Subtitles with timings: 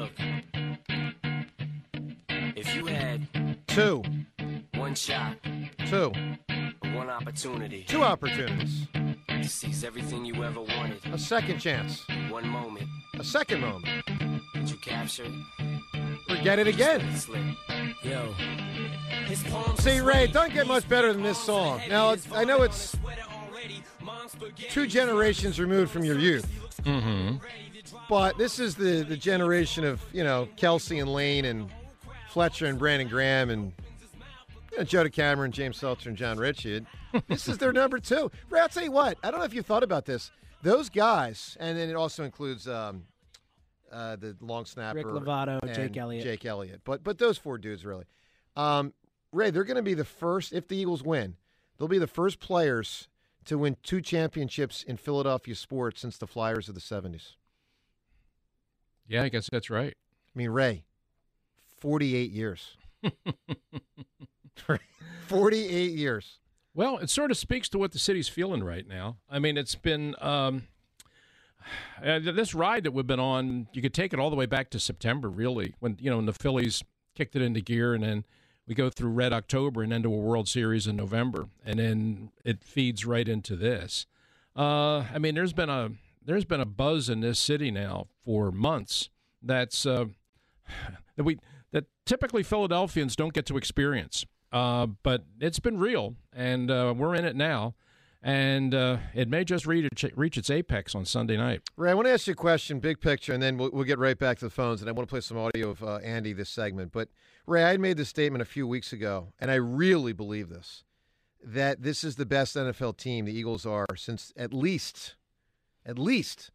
[0.00, 0.10] Look,
[2.54, 3.26] if you had
[3.66, 4.02] Two.
[4.74, 5.36] one shot,
[5.88, 6.12] Two.
[6.94, 8.88] one opportunity Two opportunities.
[9.28, 12.02] to seize everything you ever wanted, A second chance.
[12.28, 12.86] one moment,
[13.18, 13.86] A second moment.
[14.52, 15.30] did you capture
[16.28, 17.00] forget it again.
[17.00, 17.44] Let it slip.
[18.04, 18.32] Yo.
[19.26, 21.80] His palms See, are Ray, don't get much better than this song.
[21.88, 22.94] Now, I know it's
[24.70, 26.46] two generations removed from your youth.
[26.82, 27.36] Mm-hmm.
[28.08, 31.68] But this is the, the generation of, you know, Kelce and Lane and
[32.30, 33.72] Fletcher and Brandon Graham and
[34.70, 36.86] you know, Joe DeCamara, James Seltzer, and Jon Ritchie.
[37.28, 38.30] This is their number two.
[38.50, 40.30] Ray, I'll tell you what, I don't know if you thought about this.
[40.62, 43.04] Those guys, and then it also includes um,
[43.90, 44.98] uh, the long snapper.
[44.98, 46.24] Rick Lovato, Jake Elliott.
[46.24, 46.82] Jake Elliott.
[46.84, 48.04] But, but those four dudes, really.
[48.54, 48.92] Um,
[49.32, 51.36] Ray, they're going to be the first, if the Eagles win,
[51.78, 53.08] they'll be the first players
[53.46, 57.36] to win two championships in Philadelphia sports since the Flyers of the 70s.
[59.08, 59.94] Yeah, I guess that's right.
[59.94, 60.84] I mean, Ray,
[61.78, 62.76] 48 years.
[65.26, 66.38] 48 years.
[66.74, 69.16] Well, it sort of speaks to what the city's feeling right now.
[69.30, 70.64] I mean, it's been um,
[72.04, 73.68] uh, this ride that we've been on.
[73.72, 76.26] You could take it all the way back to September, really, when you know when
[76.26, 76.82] the Phillies
[77.14, 78.24] kicked it into gear, and then
[78.66, 82.62] we go through Red October and into a World Series in November, and then it
[82.62, 84.06] feeds right into this.
[84.54, 85.90] Uh, I mean, there's been a
[86.26, 89.08] there's been a buzz in this city now for months.
[89.42, 90.06] That's uh,
[91.16, 91.38] that we
[91.72, 94.26] that typically Philadelphians don't get to experience.
[94.52, 97.74] Uh, but it's been real, and uh, we're in it now,
[98.22, 99.88] and uh, it may just reach,
[100.38, 101.62] its apex on Sunday night.
[101.76, 103.98] Ray, I want to ask you a question, big picture, and then we'll, we'll get
[103.98, 104.80] right back to the phones.
[104.80, 106.92] And I want to play some audio of uh, Andy this segment.
[106.92, 107.08] But
[107.46, 110.84] Ray, I made this statement a few weeks ago, and I really believe this
[111.44, 115.14] that this is the best NFL team the Eagles are since at least,
[115.86, 116.50] at least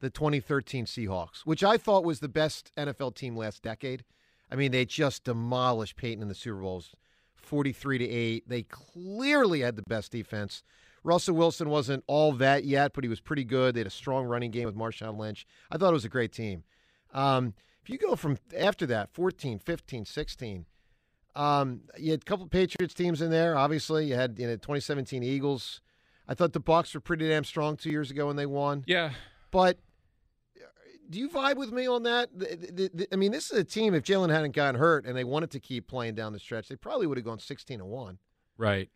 [0.00, 4.04] the 2013 Seahawks, which I thought was the best NFL team last decade.
[4.50, 6.94] I mean, they just demolished Peyton in the Super Bowls.
[7.34, 8.48] 43 to 8.
[8.48, 10.62] They clearly had the best defense.
[11.02, 13.74] Russell Wilson wasn't all that yet, but he was pretty good.
[13.74, 15.46] They had a strong running game with Marshawn Lynch.
[15.70, 16.64] I thought it was a great team.
[17.14, 20.66] Um, if you go from after that, 14, 15, 16,
[21.36, 23.56] um, you had a couple Patriots teams in there.
[23.56, 25.80] Obviously, you had you know 2017 Eagles.
[26.28, 28.84] I thought the Bucs were pretty damn strong two years ago when they won.
[28.86, 29.10] Yeah,
[29.50, 29.78] but
[31.08, 32.30] do you vibe with me on that?
[33.12, 33.94] I mean, this is a team.
[33.94, 36.76] If Jalen hadn't gotten hurt and they wanted to keep playing down the stretch, they
[36.76, 38.18] probably would have gone sixteen and one.
[38.58, 38.88] Right.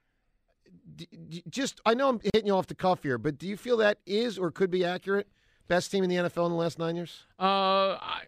[0.97, 3.57] D- d- just, I know I'm hitting you off the cuff here, but do you
[3.57, 5.29] feel that is or could be accurate?
[5.69, 7.25] Best team in the NFL in the last nine years?
[7.39, 8.23] Uh, I,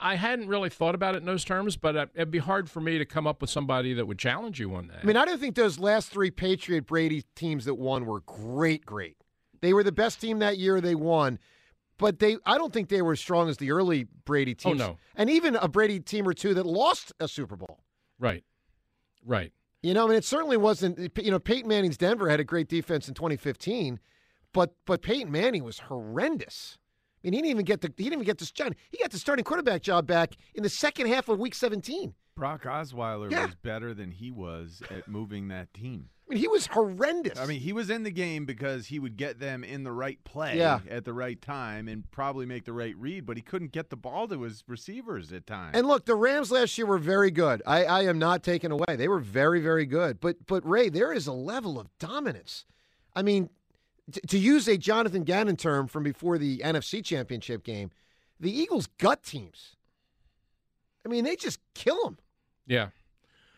[0.00, 2.80] I hadn't really thought about it in those terms, but uh, it'd be hard for
[2.80, 5.00] me to come up with somebody that would challenge you on that.
[5.02, 8.86] I mean, I don't think those last three Patriot Brady teams that won were great,
[8.86, 9.16] great.
[9.60, 10.80] They were the best team that year.
[10.80, 11.38] They won.
[11.98, 14.80] But they, I don't think they were as strong as the early Brady teams.
[14.80, 14.96] Oh, teams.
[14.96, 14.98] no.
[15.16, 17.80] And even a Brady team or two that lost a Super Bowl.
[18.20, 18.44] Right.
[19.26, 19.52] Right.
[19.82, 20.98] You know, I mean, it certainly wasn't.
[21.18, 24.00] You know, Peyton Manning's Denver had a great defense in 2015,
[24.52, 26.78] but but Peyton Manning was horrendous.
[27.24, 28.74] I mean, he didn't even get the he didn't even get this job.
[28.90, 32.14] He got the starting quarterback job back in the second half of Week 17.
[32.36, 33.46] Brock Osweiler Yeah.
[33.46, 36.10] was better than he was at moving that team.
[36.30, 37.38] I mean, he was horrendous.
[37.40, 40.22] I mean, he was in the game because he would get them in the right
[40.24, 40.80] play Yeah.
[40.88, 43.96] at the right time and probably make the right read, but he couldn't get the
[43.96, 45.76] ball to his receivers at times.
[45.76, 47.62] And look, the Rams last year were very good.
[47.66, 48.94] I, I am not taken away.
[48.96, 50.20] They were very, very good.
[50.20, 52.66] But but Ray, there is a level of dominance.
[53.16, 53.48] I mean,
[54.12, 57.90] t- to use a Jonathan Gannon term from before the NFC Championship game,
[58.40, 59.76] the Eagles gut teams.
[61.04, 62.18] I mean, they just kill them.
[62.66, 62.88] Yeah.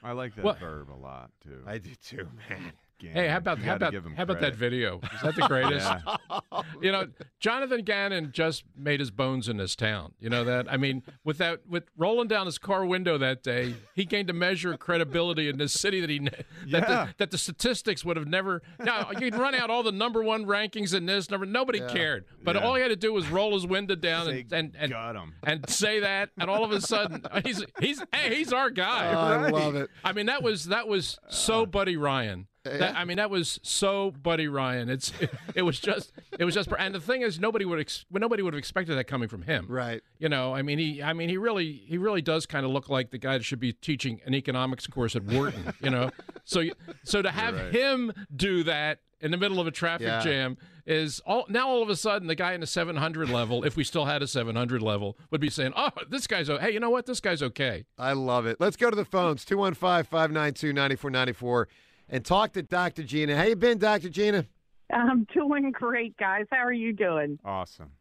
[0.02, 1.62] I like that Well- verb a lot too.
[1.66, 2.72] I do too, man.
[3.08, 5.00] Hey, how about You how about give him how about that video?
[5.14, 5.90] Is that the greatest?
[6.30, 6.62] Yeah.
[6.82, 10.12] You know, Jonathan Gannon just made his bones in this town.
[10.20, 10.70] You know that?
[10.70, 14.32] I mean, with that, with rolling down his car window that day, he gained a
[14.32, 16.80] measure of credibility in this city that he ne- that, Yeah.
[17.06, 18.62] the, that the statistics would have never.
[18.78, 21.46] Now you can run out all the number one rankings in this number.
[21.46, 21.88] Nobody Yeah.
[21.88, 22.62] cared, but Yeah.
[22.62, 25.34] all he had to do was roll his window down and and and, got him.
[25.44, 29.12] and say that, and all of a sudden he's he's hey he's our guy.
[29.14, 29.52] Oh, I Right.
[29.52, 29.90] love it.
[30.04, 32.46] I mean, that was that was so uh, Buddy Ryan.
[32.64, 34.90] That, I mean, that was so Buddy Ryan.
[34.90, 38.04] It's it, it was just it was just and the thing is nobody would ex,
[38.10, 39.66] nobody would have expected that coming from him.
[39.68, 40.02] Right.
[40.18, 42.88] You know, I mean he I mean he really he really does kind of look
[42.90, 46.10] like the guy that should be teaching an economics course at Wharton, you know.
[46.44, 46.64] So
[47.02, 47.74] so to have right.
[47.74, 50.20] him do that in the middle of a traffic Yeah.
[50.20, 53.76] jam is all now all of a sudden the guy in the 700 level, if
[53.76, 56.90] we still had a 700 level, would be saying, "Oh, this guy's hey, you know
[56.90, 57.06] what?
[57.06, 58.58] This guy's okay." I love it.
[58.60, 61.68] Let's go to the phones 215 592 9494
[62.10, 63.02] and talk to Dr.
[63.04, 63.36] Gina.
[63.36, 64.08] How you been, Dr.
[64.08, 64.44] Gina?
[64.92, 66.46] I'm doing great, guys.
[66.50, 67.38] How are you doing?
[67.44, 67.92] Awesome.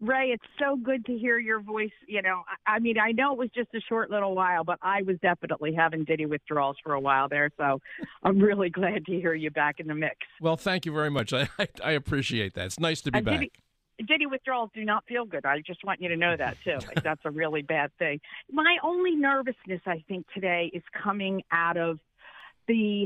[0.00, 1.90] Ray, it's so good to hear your voice.
[2.08, 4.78] You know, I, I mean, I know it was just a short little while, but
[4.80, 7.50] I was definitely having Diddy withdrawals for a while there.
[7.58, 7.82] So
[8.22, 10.16] I'm really glad to hear you back in the mix.
[10.40, 11.34] Well, thank you very much.
[11.34, 12.64] I, I, I appreciate that.
[12.64, 13.34] It's nice to be And back.
[13.40, 13.52] Diddy,
[14.08, 15.44] Diddy withdrawals do not feel good.
[15.44, 16.78] I just want you to know that too.
[16.88, 18.20] Like, that's a really bad thing.
[18.50, 21.98] My only nervousness, I think, today is coming out of
[22.66, 23.04] the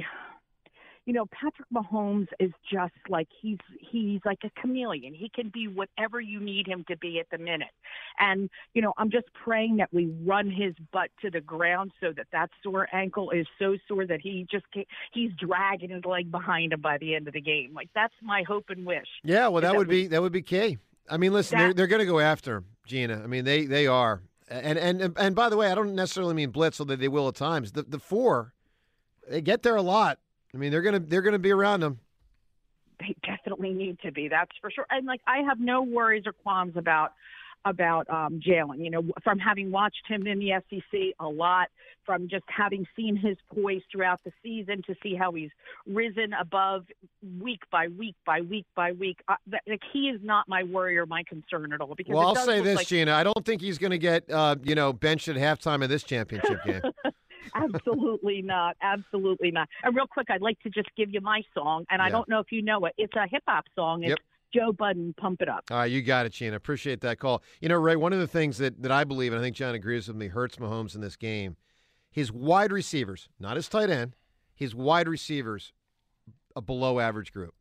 [1.07, 5.13] you know, Patrick Mahomes is just like he's he's like a chameleon.
[5.15, 7.69] He can be whatever you need him to be at the minute.
[8.19, 12.13] And you know, I'm just praying that we run his butt to the ground so
[12.17, 16.31] that that sore ankle is so sore that he just can't, he's dragging his leg
[16.31, 17.75] behind him by the end of the game.
[17.75, 19.09] Like that's my hope and wish.
[19.23, 20.79] Yeah, well, that that would we- be that would be key.
[21.11, 23.21] I mean, listen, That- they're they're going to go after Gina.
[23.23, 24.23] I mean, they they are.
[24.49, 27.35] And and and by the way, I don't necessarily mean blitz, although they will at
[27.35, 27.73] times.
[27.73, 28.53] The the four,
[29.29, 30.19] they get there a lot.
[30.55, 31.99] I mean, they're gonna they're gonna be around them.
[33.01, 34.29] they definitely need to be.
[34.29, 34.87] That's for sure.
[34.91, 37.13] And like I have no worries or qualms about
[37.65, 38.83] about um Jalen.
[38.85, 41.69] You know, from having watched him in the SEC a lot,
[42.07, 45.51] from just having seen his poise throughout the season to see how he's
[45.87, 46.85] risen above
[47.41, 49.19] week by week by week by week.
[49.27, 51.95] Uh, that, like he is not my worry or my concern at all.
[51.97, 53.13] Because Well, I'll say this, like Gina.
[53.13, 56.05] I don't think he's going to get uh, you know benched at halftime of this
[56.05, 56.83] championship game.
[57.55, 58.77] Absolutely not.
[58.83, 59.69] Absolutely not.
[59.83, 62.39] And real quick, I'd like to just give you my song, and I don't know
[62.41, 62.95] if you know it.
[62.99, 64.03] It's a hip hop song.
[64.03, 64.19] It's Yep.
[64.55, 66.55] Joe Budden, "Pump It Up." All right, you got it, Gina.
[66.55, 67.43] Appreciate that call.
[67.61, 69.75] You know, Ray, one of the things that, that I believe, and I think John
[69.75, 71.57] agrees with me, hurts Mahomes in this game,
[72.09, 74.15] his wide receivers, not his tight end,
[74.55, 75.73] his wide receivers,
[76.55, 77.55] a below average group.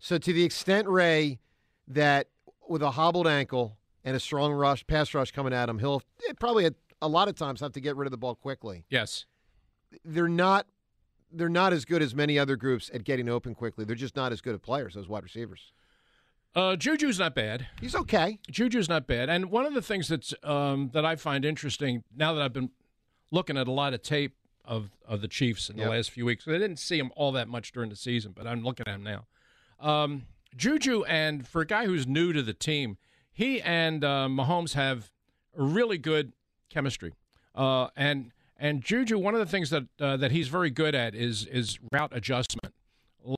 [0.00, 1.38] So to the extent, Ray,
[1.86, 2.28] that
[2.68, 6.32] with a hobbled ankle and a strong rush, pass rush coming at him, he'll eh,
[6.40, 6.68] probably
[7.00, 8.84] a lot of times have to get rid of the ball quickly.
[8.88, 9.24] yes.
[10.04, 10.66] They're not
[11.32, 13.84] they're not as good as many other groups at getting open quickly.
[13.84, 15.72] They're just not as good at players, those wide receivers.
[16.54, 17.68] Uh, Juju's not bad.
[17.80, 18.38] He's okay.
[18.50, 19.28] Juju's not bad.
[19.30, 22.70] And one of the things that's um, that I find interesting now that I've been
[23.30, 24.34] looking at a lot of tape
[24.64, 25.90] of of the Chiefs in the Yep.
[25.90, 28.62] last few weeks, I didn't see him all that much during the season, but I'm
[28.62, 29.26] looking at him now.
[29.80, 30.24] Um,
[30.56, 32.96] Juju and for a guy who's new to the team,
[33.32, 35.10] he and uh, Mahomes have
[35.56, 36.32] a really good
[36.70, 37.12] chemistry.
[37.54, 41.14] Uh, and and Juju, one of the things that uh, that he's very good at
[41.14, 42.74] is is route adjustment,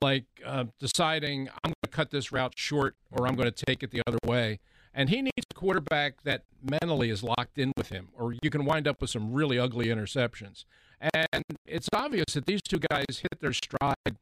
[0.01, 3.83] like uh, deciding I'm going to cut this route short or I'm going to take
[3.83, 4.59] it the other way.
[4.93, 8.65] And he needs a quarterback that mentally is locked in with him, or you can
[8.65, 10.65] wind up with some really ugly interceptions.
[11.13, 14.17] And it's obvious that these two guys hit their stride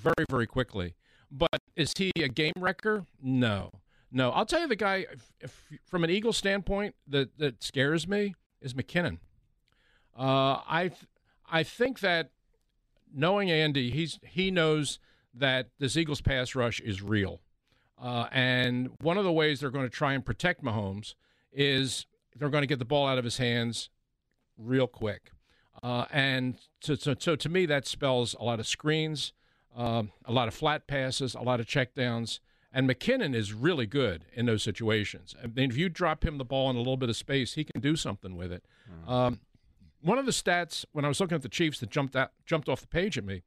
[0.00, 0.94] very, very quickly.
[1.30, 3.04] But is he a game wrecker?
[3.22, 3.70] No.
[4.10, 4.30] No.
[4.30, 8.34] I'll tell you the guy, if, if, from an Eagle standpoint, that, that scares me
[8.64, 9.18] is McKinnon.
[10.18, 11.06] Uh, I, th-
[11.50, 12.30] I think that
[13.14, 14.98] knowing Andy, he's he knows
[15.34, 17.40] that this Eagles pass rush is real.
[18.00, 21.14] Uh, and one of the ways they're going to try and protect Mahomes
[21.52, 22.06] is
[22.36, 23.90] they're going to get the ball out of his hands
[24.58, 25.30] real quick.
[25.82, 29.32] Uh, and so, so, so to me, that spells a lot of screens,
[29.76, 32.40] um, a lot of flat passes, a lot of checkdowns.
[32.76, 35.36] And McKinnon is really good in those situations.
[35.40, 37.62] I mean, if you drop him the ball in a little bit of space, he
[37.62, 38.64] can do something with it.
[39.06, 39.38] Um,
[40.02, 42.68] one of the stats when I was looking at the Chiefs that jumped out, jumped
[42.68, 43.42] off the page at me.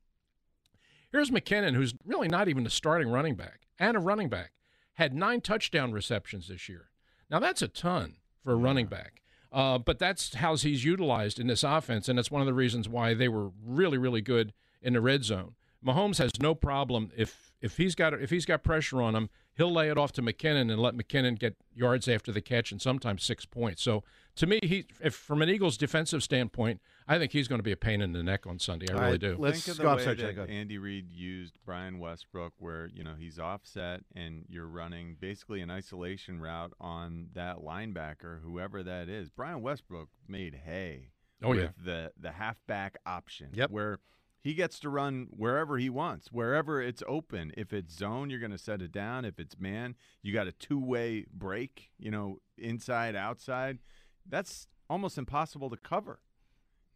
[1.11, 4.51] Here's McKinnon, who's really not even a starting running back and a running back,
[4.93, 6.89] had nine touchdown receptions this year.
[7.29, 11.47] Now that's a ton for a running back, uh, but that's how he's utilized in
[11.47, 14.93] this offense, and that's one of the reasons why they were really, really good in
[14.93, 15.55] the red zone.
[15.85, 19.71] Mahomes has no problem if if he's got if he's got pressure on him, he'll
[19.71, 23.23] lay it off to McKinnon and let McKinnon get yards after the catch and sometimes
[23.23, 23.81] six points.
[23.81, 24.03] So
[24.35, 27.71] to me, he if from an Eagles defensive standpoint, I think he's going to be
[27.71, 28.87] a pain in the neck on Sunday.
[28.89, 29.35] I really right, do.
[29.39, 30.51] let's Think of go the off way subject, that go.
[30.53, 35.71] Andy Reid used Brian Westbrook, where you know he's offset and you're running basically an
[35.71, 39.29] isolation route on that linebacker, whoever that is.
[39.29, 41.09] Brian Westbrook made hay
[41.43, 41.67] Oh, with yeah.
[41.83, 43.69] the the halfback option, Yep.
[43.71, 43.99] where
[44.41, 47.51] he gets to run wherever he wants, wherever it's open.
[47.57, 49.25] If it's zone, you're going to set it down.
[49.25, 51.89] If it's man, you got a two way break.
[51.97, 53.79] You know, inside outside.
[54.27, 56.19] That's almost impossible to cover.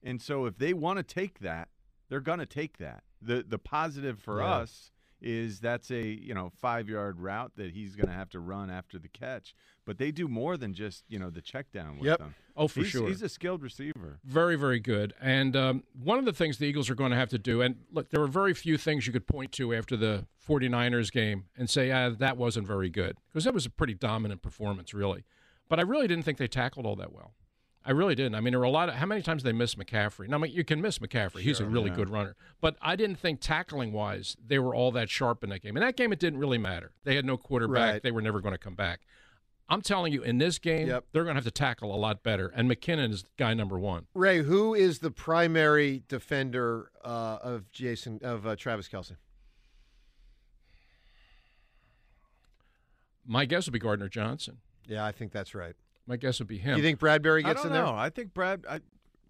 [0.03, 1.69] And so if they want to take that,
[2.09, 3.03] they're going to take that.
[3.21, 4.55] The the positive for Yeah.
[4.55, 8.69] us is that's a, you know, 5-yard route that he's going to have to run
[8.69, 9.53] after the catch.
[9.85, 12.19] But they do more than just, you know, the check down with Yep.
[12.19, 12.35] them.
[12.55, 13.07] Oh, for he's, sure.
[13.07, 14.19] He's a skilled receiver.
[14.23, 15.13] Very, very good.
[15.21, 17.77] And um, one of the things the Eagles are going to have to do, and
[17.91, 21.69] look, there were very few things you could point to after the 49ers game and
[21.69, 25.23] say, ah, that wasn't very good, because that was a pretty dominant performance, really.
[25.69, 27.33] But I really didn't think they tackled all that well.
[27.83, 28.35] I really didn't.
[28.35, 30.27] I mean, there were a lot of how many times they missed McCaffrey.
[30.27, 31.95] Now, I mean, you can miss McCaffrey; he's a really yeah.
[31.95, 32.35] good runner.
[32.59, 35.75] But I didn't think tackling wise they were all that sharp in that game.
[35.75, 36.91] In that game, it didn't really matter.
[37.03, 38.03] They had no quarterback; Right.
[38.03, 39.01] they were never going to come back.
[39.67, 41.05] I'm telling you, in this game, Yep.
[41.11, 42.51] they're going to have to tackle a lot better.
[42.53, 44.05] And McKinnon is guy number one.
[44.13, 49.15] Ray, who is the primary defender uh, of Jason of uh, Travis Kelce?
[53.25, 54.57] My guess would be Gardner Johnson.
[54.87, 55.75] Yeah, I think that's right.
[56.07, 56.77] My guess would be him.
[56.77, 57.85] you think Bradberry I gets don't in know.
[57.87, 57.95] there?
[57.95, 58.65] I think Brad.
[58.69, 58.81] I,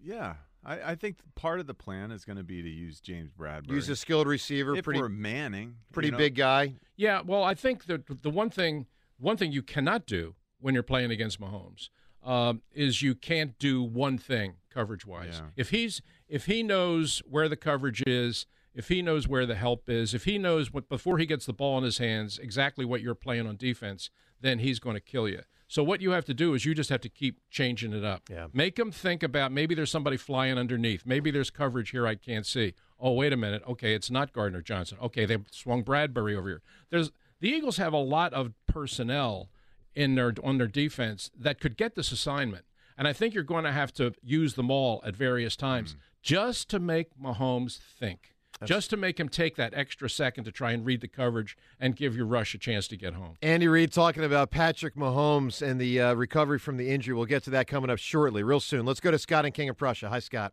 [0.02, 3.30] yeah, I, I think part of the plan is going to be to use James
[3.30, 3.72] Bradberry.
[3.72, 6.74] Use a skilled receiver, if pretty we're Manning, pretty you know, big guy.
[6.96, 8.86] Yeah, well, I think the the one thing
[9.18, 11.88] one thing you cannot do when you're playing against Mahomes
[12.24, 15.40] um, is you can't do one thing coverage wise.
[15.40, 15.48] Yeah.
[15.56, 19.88] If he's if he knows where the coverage is, if he knows where the help
[19.88, 23.00] is, if he knows what before he gets the ball in his hands exactly what
[23.00, 24.10] you're playing on defense,
[24.40, 25.42] then he's going to kill you.
[25.72, 28.24] So what you have to do is you just have to keep changing it up.
[28.28, 28.48] Yeah.
[28.52, 31.06] Make them think about maybe there's somebody flying underneath.
[31.06, 32.74] Maybe there's coverage here I can't see.
[33.00, 33.62] Oh, wait a minute.
[33.66, 34.98] Okay, it's not Gardner Johnson.
[35.00, 36.62] Okay, they swung Bradberry over here.
[36.90, 37.10] There's
[37.40, 39.48] the Eagles have a lot of personnel
[39.94, 42.66] in their on their defense that could get this assignment.
[42.98, 46.00] And I think you're going to have to use them all at various times mm-hmm.
[46.20, 48.34] just to make Mahomes think.
[48.64, 51.96] Just to make him take that extra second to try and read the coverage and
[51.96, 53.36] give your rush a chance to get home.
[53.42, 57.14] Andy Reid talking about Patrick Mahomes and the uh, recovery from the injury.
[57.14, 58.86] We'll get to that coming up shortly, real soon.
[58.86, 60.08] Let's go to Scott and King of Prussia.
[60.08, 60.52] Hi, Scott.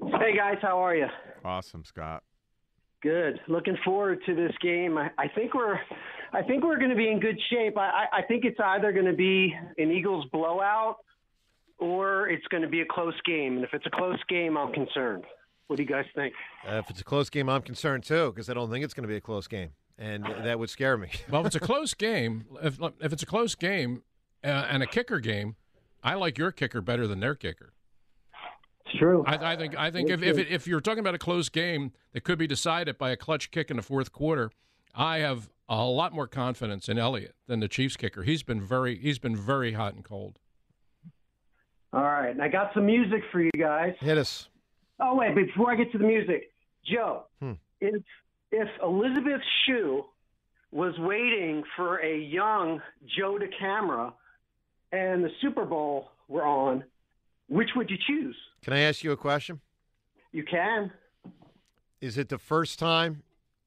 [0.00, 1.06] Hey guys, how are you?
[1.44, 2.22] Awesome, Scott.
[3.02, 3.40] Good.
[3.48, 4.98] Looking forward to this game.
[4.98, 5.78] I, I think we're,
[6.32, 7.78] I think we're going to be in good shape.
[7.78, 10.96] I, I, I think it's either going to be an Eagles blowout,
[11.78, 13.56] or it's going to be a close game.
[13.56, 15.24] And if it's a close game, I'm concerned.
[15.70, 16.34] What do you guys think?
[16.68, 19.04] Uh, if it's a close game, I'm concerned too because I don't think it's going
[19.04, 21.10] to be a close game, and that would scare me.
[21.30, 24.02] Well, if it's a close game, if if it's a close game
[24.42, 25.54] uh, and a kicker game,
[26.02, 27.72] I like your kicker better than their kicker.
[28.84, 29.22] It's true.
[29.24, 31.92] I, I think I think if if, it, if you're talking about a close game
[32.14, 34.50] that could be decided by a clutch kick in the fourth quarter,
[34.92, 38.24] I have a lot more confidence in Elliott than the Chiefs kicker.
[38.24, 40.40] He's been very he's been very hot and cold.
[41.92, 43.94] All right, and I got some music for you guys.
[44.00, 44.48] Hit us.
[45.00, 46.52] Oh wait, before I get to the music,
[46.84, 47.52] Joe, Hmm.
[47.80, 48.02] if
[48.52, 50.04] if Elizabeth Shue
[50.72, 52.80] was waiting for a young
[53.16, 54.12] Joe DeCamara
[54.92, 56.84] and the Super Bowl were on,
[57.48, 58.36] which would you choose?
[58.62, 59.60] Can I ask you a question?
[60.32, 60.92] You can.
[62.00, 63.22] Is it the first time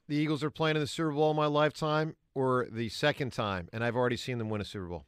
[0.07, 3.69] the Eagles are playing in the Super Bowl in my lifetime, or the second time,
[3.73, 5.05] and I've already seen them win a Super Bowl?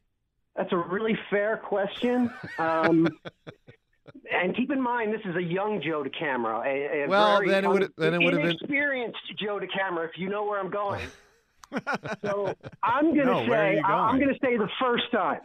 [0.55, 2.29] That's a really fair question.
[2.59, 3.07] Um,
[4.31, 6.65] and keep in mind, this is a young Joe DeCamara.
[6.65, 10.05] A, a Well, very then it would- then it would have been- inexperienced Joe DeCamara.
[10.05, 11.07] If you know where I'm going.
[12.23, 14.21] so I'm going to No, where are say you I'm going?
[14.21, 15.41] going to say the first time.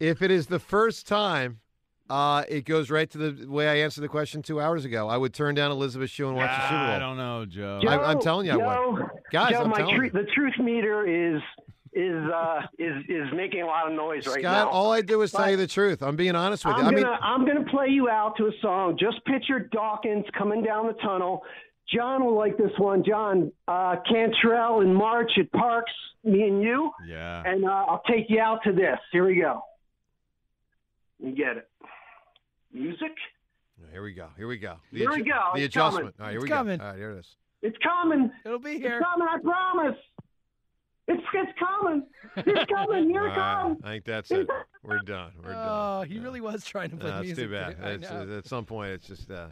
[0.00, 1.60] If it is the first time,
[2.08, 5.08] uh, it goes right to the way I answered the question two hours ago.
[5.08, 6.94] I would turn down Elizabeth Shue and watch the Super Bowl.
[6.94, 7.80] I don't know, Joe.
[7.86, 9.02] I- I'm telling you I Joe, would.
[9.30, 10.10] Guys, Joe, I'm my telling tru- you.
[10.12, 11.42] the truth meter is
[11.98, 14.68] is uh, is is making a lot of noise right Scott, now.
[14.70, 16.02] all I do is tell you the truth.
[16.02, 16.86] I'm being honest with I'm you.
[16.86, 18.96] I gonna mean, I'm gonna play you out to a song.
[18.98, 21.42] Just picture Dawkins coming down the tunnel.
[21.92, 23.02] John will like this one.
[23.04, 27.42] John uh, Cantrell in March at Parks, me and you, Yeah.
[27.44, 28.98] and uh, I'll take you out to this.
[29.10, 29.62] Here we go.
[31.18, 31.68] You get it.
[32.72, 33.12] Music.
[33.90, 34.28] here we go.
[34.36, 34.76] Here we go.
[34.92, 35.40] The Here we adju- go.
[35.54, 36.16] The It's adjustment.
[36.16, 36.20] coming.
[36.20, 36.78] All right, here It's we coming.
[36.78, 36.84] go.
[36.84, 37.26] All right, here it is.
[37.62, 38.30] It's coming.
[38.44, 38.76] It'll be here.
[38.76, 39.00] It's here.
[39.00, 39.26] coming.
[39.28, 39.96] I promise.
[41.08, 42.02] It's it's coming.
[42.36, 43.08] It's coming.
[43.08, 43.78] Here All it right, comes.
[43.82, 44.46] I think that's it.
[44.82, 45.32] We're done.
[45.42, 45.68] We're done.
[45.68, 46.22] Oh, he Yeah.
[46.22, 47.44] really was trying to play No, it's music.
[47.46, 47.76] too bad.
[47.82, 49.30] It's, uh, at some point, it's just.
[49.30, 49.48] Uh,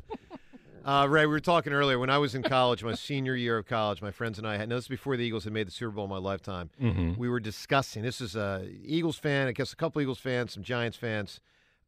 [0.85, 1.99] uh, Ray, we were talking earlier.
[1.99, 4.69] When I was in college, my senior year of college, my friends and I had.
[4.69, 6.71] No, this before the Eagles had made the Super Bowl in my lifetime.
[6.81, 7.15] Mm-hmm.
[7.19, 8.03] We were discussing.
[8.03, 9.49] This is a Eagles fan.
[9.49, 11.41] I guess a couple Eagles fans, some Giants fans.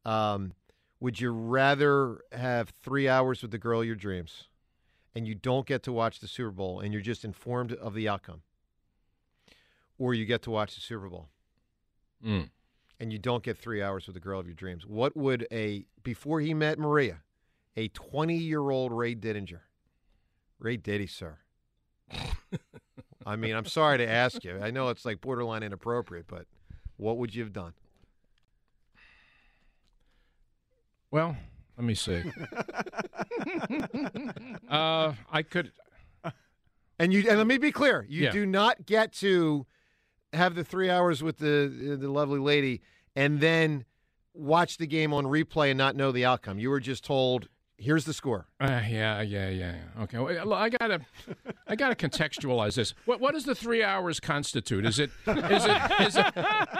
[0.03, 0.53] Um,
[0.99, 4.45] would you rather have three hours with the girl of your dreams,
[5.15, 8.09] and you don't get to watch the Super Bowl, and you're just informed of the
[8.09, 8.41] outcome,
[9.99, 11.29] or you get to watch the Super Bowl?
[12.25, 12.49] Mm.
[12.99, 15.85] and you don't get three hours with the girl of your dreams, what would a
[16.03, 17.21] before he met Maria,
[17.77, 19.61] a twenty-year-old Ray Didinger,
[20.59, 21.37] Ray Diddy, sir?
[23.25, 24.59] I mean, I'm sorry to ask you.
[24.61, 26.45] I know it's like borderline inappropriate, but
[26.97, 27.73] what would you have done?
[31.11, 31.35] Well,
[31.77, 32.21] let me see.
[34.69, 35.71] uh, I could.
[36.99, 38.31] And you and let me be clear, you Yeah.
[38.31, 39.65] do not get to
[40.33, 42.81] have the three hours with the the lovely lady
[43.15, 43.85] and then
[44.33, 46.59] watch the game on replay and not know the outcome.
[46.59, 49.75] You were just told, "Here's the score." Uh, yeah, yeah, yeah.
[50.03, 51.01] Okay, well, I gotta,
[51.67, 52.93] I gotta contextualize this.
[53.05, 54.85] What, what does the three hours constitute?
[54.85, 56.25] Is it, is it, is it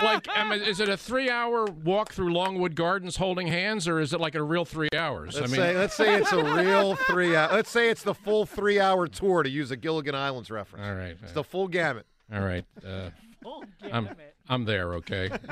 [0.03, 0.27] like,
[0.67, 4.43] is it a three-hour walk through Longwood Gardens holding hands, or is it like a
[4.43, 5.33] real three hours?
[5.35, 7.51] Let's I mean, say let's say it's a real three hour.
[7.51, 10.85] Let's say it's the full three hour tour to use a Gilligan Islands reference.
[10.85, 12.05] all right, It's the full gamut.
[12.31, 12.63] all right.
[12.85, 13.09] Uh,
[13.45, 14.09] Oh, I'm,
[14.47, 15.29] I'm there, okay?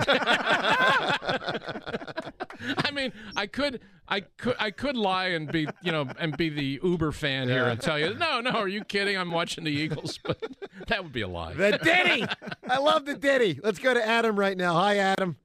[2.77, 6.49] I mean, I could, I could, I could lie and be, you know, and be
[6.49, 9.17] the Uber fan here and tell you, no, no, are you kidding?
[9.17, 10.41] I'm watching the Eagles, but
[10.87, 11.53] that would be a lie.
[11.53, 12.25] The ditty.
[12.69, 13.59] I love the ditty.
[13.63, 14.73] Let's go to Adam right now.
[14.73, 15.37] Hi, Adam.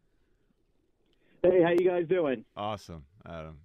[1.42, 2.44] Hey, how you guys doing?
[2.56, 3.58] Awesome, Adam.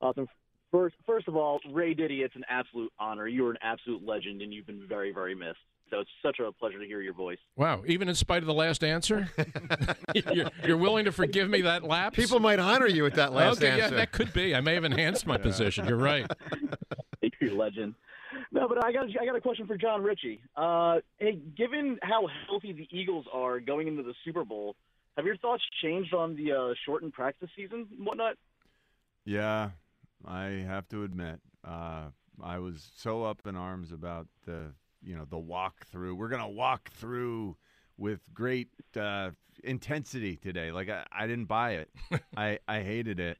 [0.00, 0.28] Awesome.
[0.70, 3.26] First, first of all, Ray Diddy, it's an absolute honor.
[3.26, 5.58] You are an absolute legend, and you've been very, very missed.
[5.90, 7.38] So it's such a pleasure to hear your voice.
[7.56, 9.30] Wow, even in spite of the last answer,
[10.32, 12.16] you're, you're willing to forgive me that lapse.
[12.16, 13.96] People might honor you with that last okay, yeah, answer.
[13.96, 14.54] that could be.
[14.54, 15.86] I may have enhanced my position.
[15.86, 16.30] You're right.
[17.40, 17.94] You're a legend.
[18.50, 20.40] No, but I got I got a question for Jon Ritchie.
[20.56, 24.74] Uh, hey, given how healthy the Eagles are going into the Super Bowl,
[25.16, 28.36] have your thoughts changed on the uh, shortened practice season and whatnot?
[29.24, 29.70] Yeah,
[30.24, 32.08] I have to admit, uh,
[32.42, 34.72] I was so up in arms about the
[35.08, 36.14] you know the walk through.
[36.16, 37.56] We're gonna walk through
[37.96, 39.30] with great uh,
[39.64, 40.70] intensity today.
[40.70, 41.90] Like I, I didn't buy it.
[42.36, 43.38] I I hated it,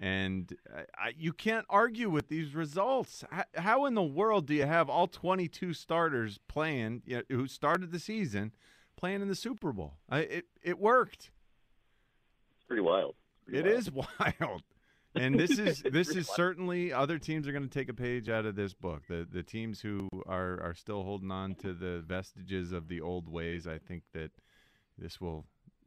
[0.00, 3.24] and I, I, you can't argue with these results.
[3.30, 7.48] How, how in the world do you have all 22 starters playing you know, who
[7.48, 8.52] started the season
[8.96, 9.94] playing in the Super Bowl?
[10.08, 11.32] I, it it worked.
[12.56, 13.16] It's pretty wild.
[13.44, 13.78] Pretty It wild.
[13.78, 13.90] is
[14.40, 14.62] wild.
[15.14, 18.46] And this is this is certainly other teams are going to take a page out
[18.46, 19.02] of this book.
[19.08, 23.28] The the teams who are are still holding on to the vestiges of the old
[23.28, 23.66] ways.
[23.66, 24.30] I think that
[24.98, 25.44] this will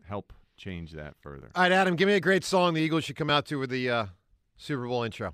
[0.07, 1.49] help change that further.
[1.55, 3.69] All right, Adam, give me a great song the Eagles should come out to with
[3.69, 4.05] the uh,
[4.57, 5.33] Super Bowl intro.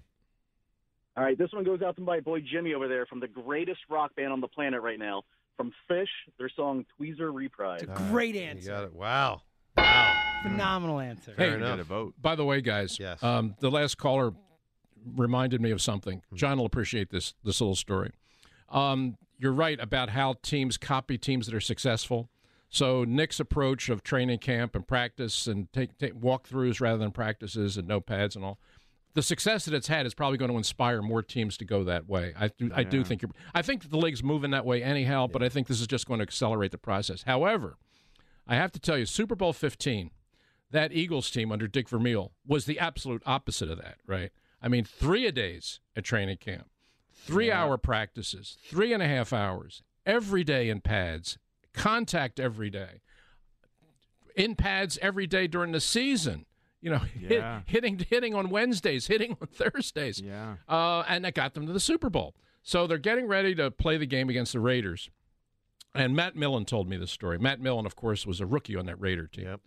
[1.17, 3.81] All right, this one goes out to my boy Jimmy over there from the greatest
[3.89, 5.23] rock band on the planet right now,
[5.57, 6.07] from Phish,
[6.39, 7.81] their song Tweezer Reprise.
[7.83, 8.71] It's a great You answer.
[8.71, 8.93] got it.
[8.93, 9.41] Wow.
[9.77, 10.20] Wow.
[10.43, 11.33] Phenomenal answer.
[11.33, 11.71] Fair Hey, enough.
[11.73, 12.13] Get a vote.
[12.21, 13.21] By the way, guys, Yes.
[13.23, 14.33] um, the last caller
[15.15, 16.21] reminded me of something.
[16.33, 18.11] John will appreciate this this little story.
[18.69, 22.29] Um, you're right about how teams copy teams that are successful.
[22.69, 27.75] So Nick's approach of training camp and practice and take, take walkthroughs rather than practices
[27.75, 28.59] and notepads and all.
[29.13, 32.07] The success that it's had is probably going to inspire more teams to go that
[32.07, 32.33] way.
[32.39, 33.31] I do, I do think you're.
[33.53, 36.19] I think the league's moving that way anyhow, but I think this is just going
[36.19, 37.23] to accelerate the process.
[37.23, 37.75] However,
[38.47, 40.11] I have to tell you, Super Bowl 15,
[40.71, 44.31] that Eagles team under Dick Vermeil was the absolute opposite of that, right?
[44.61, 46.69] I mean, three a days at training camp,
[47.13, 51.37] three hour practices, three and a half hours, every day in pads,
[51.73, 53.01] contact every day,
[54.35, 56.45] in pads every day during the season.
[56.81, 60.55] You know, hit, hitting hitting on Wednesdays, hitting on Thursdays Yeah.
[60.67, 62.35] uh, and that got them to the Super Bowl.
[62.63, 65.09] So they're getting ready to play the game against the Raiders.
[65.93, 67.37] And Matt Millen told me this story.
[67.37, 69.45] Matt Millen, of course, was a rookie on that Raider team.
[69.45, 69.61] Yep.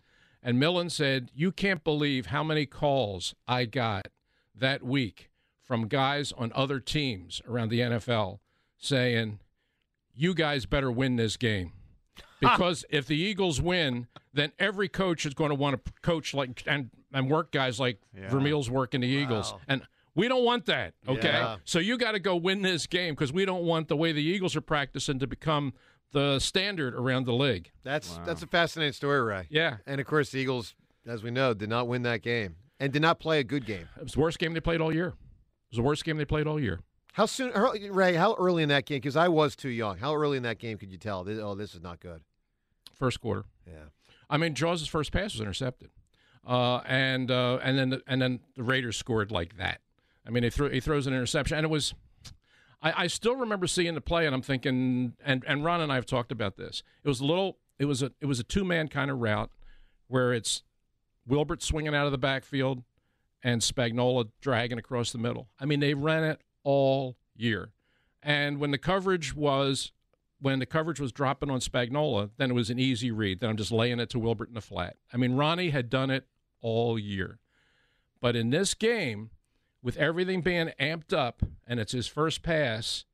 [0.45, 4.09] And Millen said, You can't believe how many calls I got
[4.53, 5.31] that week
[5.63, 8.37] from guys on other teams around the NFL
[8.77, 9.39] saying,
[10.13, 11.73] You guys better win this game.
[12.41, 16.61] Because if the Eagles win, then every coach is going to want to coach like
[16.67, 18.29] and, and work guys like Yeah.
[18.29, 19.53] Vermeil's working the Eagles.
[19.53, 19.61] Wow.
[19.69, 19.81] And
[20.13, 20.93] we don't want that.
[21.07, 21.29] Okay.
[21.29, 21.55] Yeah.
[21.63, 24.21] So you got to go win this game because we don't want the way the
[24.21, 25.73] Eagles are practicing to become
[26.15, 27.71] the standard around the league.
[27.83, 28.23] That's Wow.
[28.25, 29.47] that's a fascinating story, Ray.
[29.49, 29.77] Yeah.
[29.85, 30.73] And of course, the Eagles,
[31.05, 33.87] as we know, did not win that game and did not play a good game.
[33.97, 35.09] It was the worst game they played all year.
[35.09, 35.13] It
[35.71, 36.79] was the worst game they played all year.
[37.13, 37.51] How soon,
[37.91, 38.15] Ray?
[38.15, 38.97] How early in that game?
[38.97, 39.97] Because I was too young.
[39.97, 41.25] How early in that game could you tell?
[41.29, 42.21] Oh, this is not good.
[42.93, 43.43] First quarter.
[43.67, 43.89] Yeah.
[44.29, 45.91] I mean, Jaws' first pass was intercepted,
[46.47, 49.81] uh, and uh, and then the, and then the Raiders scored like that.
[50.25, 51.93] I mean, he threw he throws an interception, and it was.
[52.81, 55.95] I, I still remember seeing the play, and I'm thinking, and and Ron and I
[55.95, 56.83] have talked about this.
[57.03, 57.57] It was a little.
[57.79, 59.51] It was a it was a two man kind of route,
[60.07, 60.63] where it's
[61.27, 62.83] Wilbert swinging out of the backfield,
[63.43, 65.49] and Spagnola dragging across the middle.
[65.59, 67.71] I mean, they ran it all year,
[68.21, 69.91] and when the coverage was
[70.39, 73.39] when the coverage was dropping on Spagnola, then it was an easy read.
[73.39, 74.97] Then I'm just laying it to Wilbert in the flat.
[75.13, 76.27] I mean, Ronnie had done it
[76.61, 77.39] all year.
[78.21, 79.29] But in this game,
[79.85, 83.05] with everything being amped up and it's his first pass,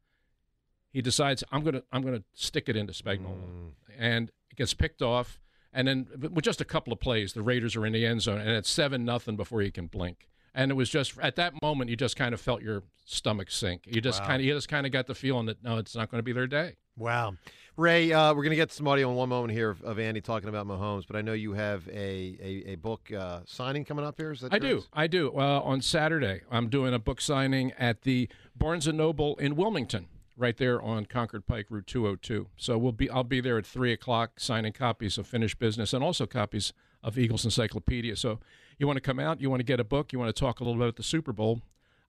[0.90, 3.36] he decides I'm gonna I'm gonna stick it into Spagnola.
[3.36, 3.72] Mm.
[4.00, 5.42] And it gets picked off.
[5.74, 8.40] And then with just a couple of plays, the Raiders are in the end zone
[8.40, 10.30] and it's seven nothing before he can blink.
[10.54, 13.84] And it was just at that moment you just kind of felt your stomach sink.
[13.88, 14.28] You just Wow.
[14.28, 16.24] kind of you just kind of got the feeling that no, it's not going to
[16.24, 16.76] be their day.
[16.98, 17.36] Wow.
[17.78, 20.20] Ray, uh, we're going to get some audio in one moment here of, of Andy
[20.20, 24.04] talking about Mahomes, but I know you have a, a, a book uh, signing coming
[24.06, 24.34] up here.
[24.34, 24.84] Is that I do.
[24.92, 25.32] I do.
[25.34, 30.08] Uh, on Saturday, I'm doing a book signing at the Barnes and Noble in Wilmington,
[30.36, 32.48] right there on Concord Pike, Route 202.
[32.58, 33.10] So we'll be.
[33.10, 37.18] I'll be there at three o'clock, signing copies of Finished Business and also copies of
[37.18, 38.18] Eagles Encyclopedia.
[38.18, 38.40] So
[38.82, 40.60] you want to come out, you want to get a book, you want to talk
[40.60, 41.62] a little bit about the Super Bowl.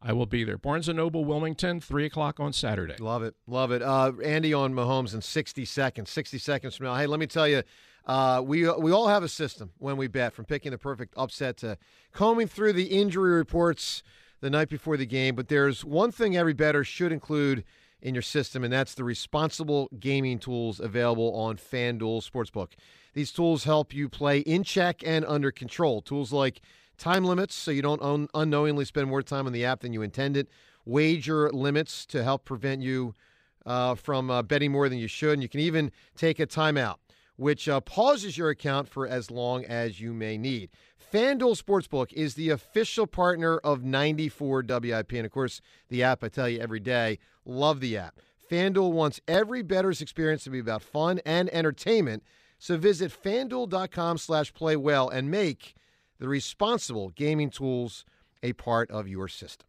[0.05, 0.59] I will be there.
[0.59, 2.97] Barnes and Noble, Wilmington, three o'clock on Saturday.
[2.99, 3.37] Love it.
[3.47, 3.83] Love it.
[3.83, 6.11] Uh, Andy on Mahomes in 60 seconds.
[6.11, 6.97] 60 seconds from now.
[6.97, 7.63] Hey, let me tell you,
[8.05, 11.57] Uh, we we all have a system when we bet, from picking the perfect upset
[11.59, 11.79] to
[12.13, 14.03] combing through the injury reports
[14.41, 15.37] the night before the game.
[15.37, 17.63] But there's one thing every better should include
[18.03, 22.73] in your system, and that's the responsible gaming tools available on FanDuel Sportsbook.
[23.15, 26.03] These tools help you play in check and under control.
[26.03, 26.61] Tools like
[26.99, 30.03] time limits, so you don't un- unknowingly spend more time on the app than you
[30.03, 30.49] intended.
[30.85, 33.15] Wager limits to help prevent you
[33.65, 35.35] uh, from uh, betting more than you should.
[35.35, 36.97] And you can even take a timeout,
[37.37, 40.71] which uh, pauses your account for as long as you may need.
[41.13, 45.13] FanDuel Sportsbook is the official partner of 94 WIP.
[45.13, 48.19] And of course, the app, I tell you every day, love the app.
[48.51, 52.23] FanDuel wants every bettor's experience to be about fun and entertainment.
[52.59, 55.75] So visit fanduel.com slash play well and make
[56.19, 58.07] the responsible gaming tools
[58.43, 59.69] a part of your system.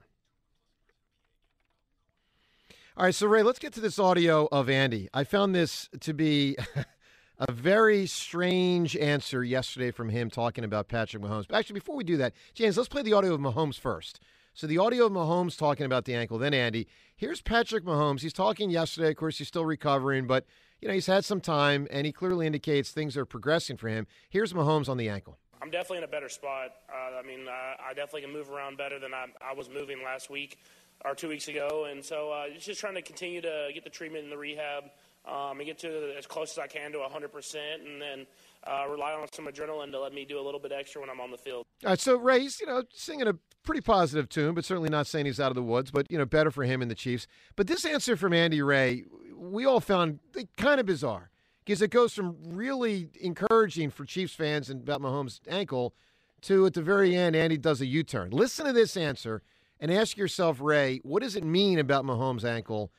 [2.95, 5.09] All right, so Ray, let's get to this audio of Andy.
[5.13, 6.55] I found this to be
[7.39, 11.47] a very strange answer yesterday from him talking about Patrick Mahomes.
[11.47, 14.19] But actually, before we do that, James, let's play the audio of Mahomes first.
[14.53, 16.87] So the audio of Mahomes talking about the ankle, then Andy.
[17.15, 18.21] Here's Patrick Mahomes.
[18.21, 19.09] He's talking yesterday.
[19.09, 20.45] Of course, he's still recovering, but
[20.79, 24.05] you know he's had some time, and he clearly indicates things are progressing for him.
[24.29, 25.39] Here's Mahomes on the ankle.
[25.61, 26.71] I'm definitely in a better spot.
[26.89, 30.03] Uh, I mean, uh, I definitely can move around better than I, I was moving
[30.03, 30.59] last week
[31.05, 34.25] or two weeks ago, and so uh, just trying to continue to get the treatment
[34.25, 34.83] and the rehab
[35.25, 37.55] um, and get to as close as I can to 100%,
[37.85, 38.25] and then
[38.65, 41.21] uh, rely on some adrenaline to let me do a little bit extra when I'm
[41.21, 41.65] on the field.
[41.83, 43.33] All right, so Ray's, you know, singing a
[43.63, 46.25] pretty positive tune, but certainly not saying he's out of the woods, but, you know,
[46.25, 47.27] better for him and the Chiefs.
[47.55, 49.05] But this answer from Andy Ray,
[49.35, 50.19] we all found
[50.57, 51.29] kind of bizarre
[51.65, 55.93] because it goes from really encouraging for Chiefs fans and about Mahomes' ankle
[56.41, 58.31] to at the very end, Andy does a U turn.
[58.31, 59.41] Listen to this answer
[59.79, 62.91] and ask yourself, Ray, what does it mean about Mahomes' ankle?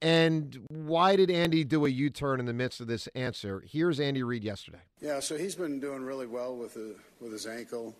[0.00, 3.64] And why did Andy do a U turn in the midst of this answer?
[3.66, 4.78] Here's Andy Reid yesterday.
[5.00, 7.94] Yeah, so he's been doing really well with the, with his ankle.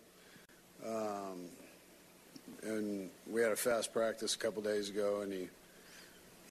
[0.85, 1.49] Um,
[2.63, 5.49] and we had a fast practice a couple days ago, and he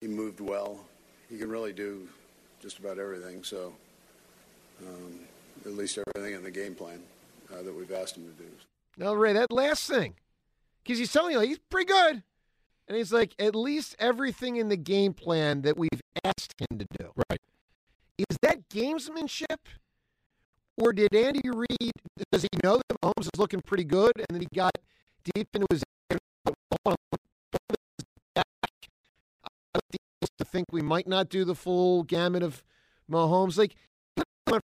[0.00, 0.84] he moved well.
[1.28, 2.08] He can really do
[2.60, 3.42] just about everything.
[3.42, 3.72] So
[4.86, 5.20] um,
[5.64, 7.00] at least everything in the game plan
[7.52, 8.48] uh, that we've asked him to do.
[8.96, 10.14] Now, Ray, that last thing,
[10.82, 12.22] because he's telling you like, he's pretty good.
[12.88, 16.86] And he's like, at least everything in the game plan that we've asked him to
[16.98, 17.12] do.
[17.30, 17.40] Right.
[18.16, 19.58] Is that gamesmanship?
[20.78, 21.92] Or did Andy Reid,
[22.32, 24.72] does he know that Mahomes is looking pretty good and then he got
[25.34, 25.82] deep into his
[30.38, 32.62] to think we might not do the full gamut of
[33.10, 33.58] Mahomes?
[33.58, 33.74] Like,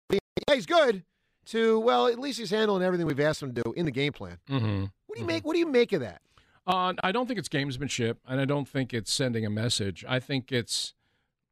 [0.09, 1.03] yeah, he's good.
[1.47, 4.11] To well, at least he's handling everything we've asked him to do in the game
[4.11, 4.37] plan.
[4.49, 4.85] Mm-hmm.
[5.07, 5.45] What do you make?
[5.45, 6.21] What do you make of that?
[6.67, 10.03] Uh, I don't think it's gamesmanship, and I don't think it's sending a message.
[10.07, 10.93] I think it's,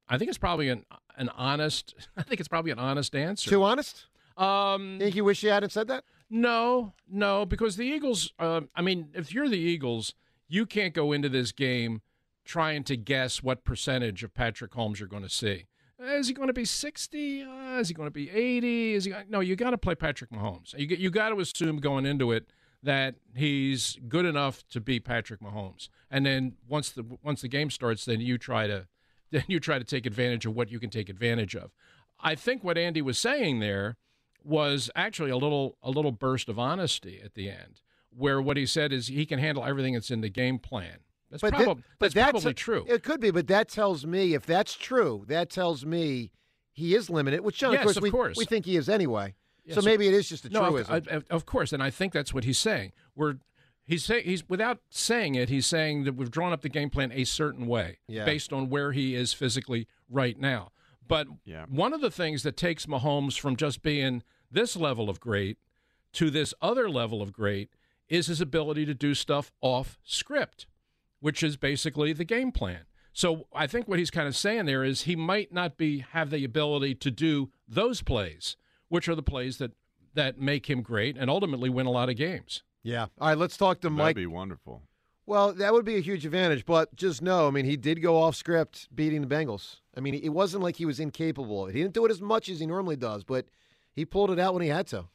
[0.09, 0.85] I think it's probably an
[1.17, 1.95] an honest.
[2.17, 3.49] I think it's probably an honest answer.
[3.49, 4.05] Too honest?
[4.37, 6.03] Um, Think you wish you hadn't said that?
[6.29, 8.33] no, no, because the Eagles.
[8.37, 10.13] Uh, I mean, if you're the Eagles,
[10.49, 12.01] you can't go into this game
[12.43, 15.65] trying to guess what percentage of Patrick Holmes you're going to see.
[15.97, 17.41] Is he going to be 60?
[17.43, 18.93] Uh, is he going to be 80?
[18.95, 19.13] Is he?
[19.29, 20.77] No, you got to play Patrick Mahomes.
[20.77, 22.47] You you got to assume going into it
[22.85, 25.89] that he's good enough to be Patrick Mahomes.
[26.09, 28.87] And then once the once the game starts, then you try to
[29.31, 31.71] then you try to take advantage of what you can take advantage of.
[32.19, 33.97] I think what Andy was saying there
[34.43, 38.65] was actually a little a little burst of honesty at the end, where what he
[38.65, 40.99] said is he can handle everything that's in the game plan.
[41.31, 42.85] That's, But prob- that- but that's, that's probably a- true.
[42.87, 46.31] It could be, but that tells me if that's true, that tells me
[46.71, 47.41] he is limited.
[47.41, 48.37] Which, John, Yes, of course, of we, course.
[48.37, 49.33] we think he is anyway.
[49.65, 51.07] Yes, so maybe it is just a no, of, truism.
[51.15, 52.91] of- of course, and I think that's what he's saying.
[53.15, 53.35] We're
[53.85, 57.11] he's saying he's without saying it, he's saying that we've drawn up the game plan
[57.11, 58.25] a certain way Yeah.
[58.25, 60.71] based on where he is physically right now.
[61.07, 61.65] But Yeah.
[61.67, 65.57] one of the things that takes Mahomes from just being this level of great
[66.13, 67.69] to this other level of great
[68.07, 70.67] is his ability to do stuff off script,
[71.19, 72.85] which is basically the game plan.
[73.13, 76.29] So I think what he's kind of saying there is he might not be have
[76.31, 78.57] the ability to do those plays,
[78.89, 79.71] which are the plays that
[80.13, 82.63] that make him great and ultimately win a lot of games.
[82.83, 83.07] yeah.
[83.19, 84.15] All right, let's talk to Mike.
[84.15, 84.81] That'd be wonderful.
[85.27, 88.15] Well, that would be a huge advantage, but just know, I mean, he did go
[88.21, 89.77] off script beating the Bengals.
[89.97, 91.65] I mean, it wasn't like he was incapable.
[91.65, 93.47] He didn't do it as much as he normally does, but
[93.91, 95.05] he pulled it out when he had to.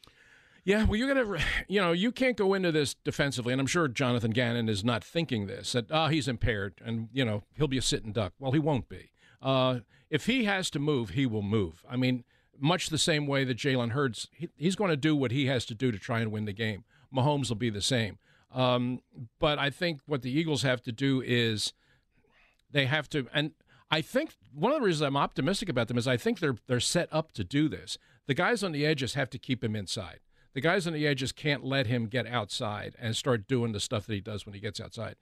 [0.65, 3.89] Yeah, well, you're gonna, you know, you can't go into this defensively, and I'm sure
[3.89, 7.79] Jonathan Gannon is not thinking this that ah he's impaired and you know he'll be
[7.79, 8.33] a sitting duck.
[8.39, 9.13] Well, he won't be.
[9.41, 9.81] Uh,
[10.11, 11.85] if he has to move, he will move.
[11.89, 12.25] I mean,
[12.61, 15.65] much the same way that Jalen Hurts, he, he's going to do what he has
[15.67, 16.85] to do to try and win the game.
[17.15, 18.19] Mahomes will be the same.
[18.53, 19.01] Um,
[19.39, 21.73] but I think what the Eagles have to do is
[22.71, 23.53] they have to and
[23.91, 26.81] I think one of the reasons I'm optimistic about them is I think they're they're
[26.81, 27.99] set up to do this.
[28.27, 30.21] The guys on the edges have to keep him inside.
[30.53, 34.07] The guys on the edges can't let him get outside and start doing the stuff
[34.07, 35.17] that he does when he gets outside.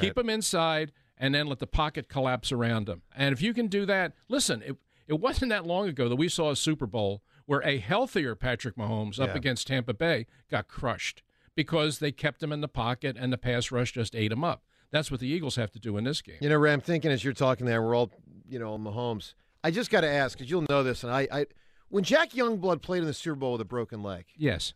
[0.00, 3.02] Keep him inside and then let the pocket collapse around him.
[3.14, 4.76] And if you can do that, listen, it,
[5.14, 8.76] it wasn't that long ago that we saw a Super Bowl where a healthier Patrick
[8.76, 9.36] Mahomes up Yeah.
[9.36, 11.22] against Tampa Bay got crushed
[11.54, 14.62] because they kept him in the pocket and the pass rush just ate him up.
[14.90, 16.36] That's what the Eagles have to do in this game.
[16.40, 18.10] You know, Ray, I'm thinking as you're talking there, we're all,
[18.48, 19.34] you know, Mahomes.
[19.64, 21.46] I just got to ask because you'll know this, and I, I,
[21.88, 24.74] when Jack Youngblood played in the Super Bowl with a broken leg, Yes.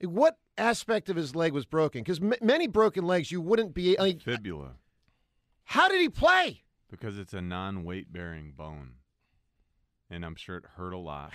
[0.00, 2.02] what aspect of his leg was broken?
[2.02, 3.96] Because m- many broken legs, you wouldn't be.
[3.98, 4.72] Like, Fibula,
[5.64, 6.60] how did he play?
[6.90, 8.92] because it's a non-weight bearing bone,
[10.10, 11.32] and I'm sure it hurt a lot,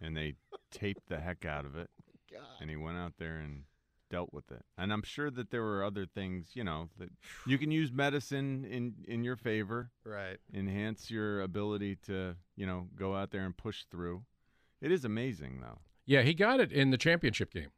[0.00, 0.34] and they
[0.70, 1.90] taped the heck out of it,
[2.32, 2.42] God.
[2.60, 3.64] and he went out there and
[4.10, 4.62] dealt with it.
[4.78, 7.08] And I'm sure that there were other things, you know, that
[7.46, 9.90] you can use medicine in in your favor.
[10.04, 10.38] Right.
[10.52, 14.22] enhance your ability to, you know, go out there and push through.
[14.80, 15.78] It is amazing, though.
[16.06, 17.70] Yeah, he got it in the championship game.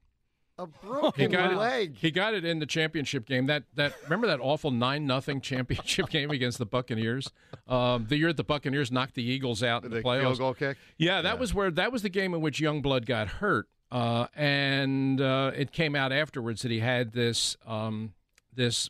[0.58, 1.90] A He broken got leg.
[1.90, 1.96] it.
[1.98, 3.44] He got it in the championship game.
[3.46, 7.30] That that remember that awful nine nothing championship game against the Buccaneers.
[7.68, 10.38] Um, the year the Buccaneers knocked the Eagles out in the, The playoffs.
[10.38, 10.78] goal kick.
[10.96, 15.20] Yeah, that was where that was the game in which Youngblood got hurt, uh, and
[15.20, 18.14] uh, it came out afterwards that he had this um,
[18.54, 18.88] this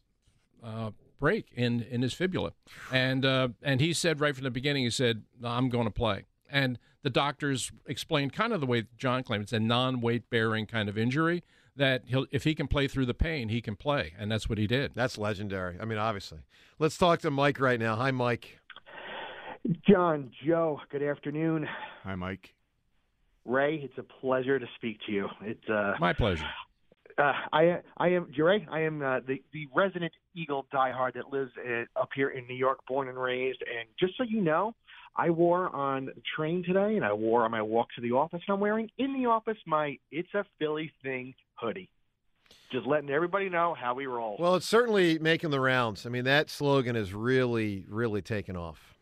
[0.63, 2.53] uh, break in in his fibula,
[2.93, 6.27] and uh, and he said right from the beginning, he said, "I'm going to play,"
[6.49, 10.89] and the doctors explained kind of the way John claimed it's a non-weight bearing kind
[10.89, 11.43] of injury
[11.77, 14.59] that he'll if he can play through the pain, he can play, and that's what
[14.59, 14.93] he did.
[14.95, 15.77] That's legendary.
[15.81, 16.39] I mean, obviously.
[16.79, 17.97] Let's talk to Mike right now.
[17.97, 18.59] Hi, Mike.
[19.89, 21.67] John, Joe, good afternoon.
[22.05, 22.55] Hi, Mike.
[23.45, 25.29] Ray, it's a pleasure to speak to you.
[25.43, 26.45] It's uh, My pleasure.
[27.19, 28.67] uh I I am Ray.
[28.71, 32.55] I am uh, the the resident Eagle diehard that lives uh, up here in New
[32.57, 33.63] York, born and raised.
[33.63, 34.75] And just so you know,
[35.17, 38.43] I wore on the train today, and I wore on my walk to the office.
[38.47, 41.91] And I'm wearing in the office my "It's a Philly Thing" hoodie.
[42.73, 44.37] Just letting everybody know how we roll.
[44.41, 46.05] Well, it's certainly making the rounds.
[46.05, 48.95] I mean, that slogan is really, really taken off.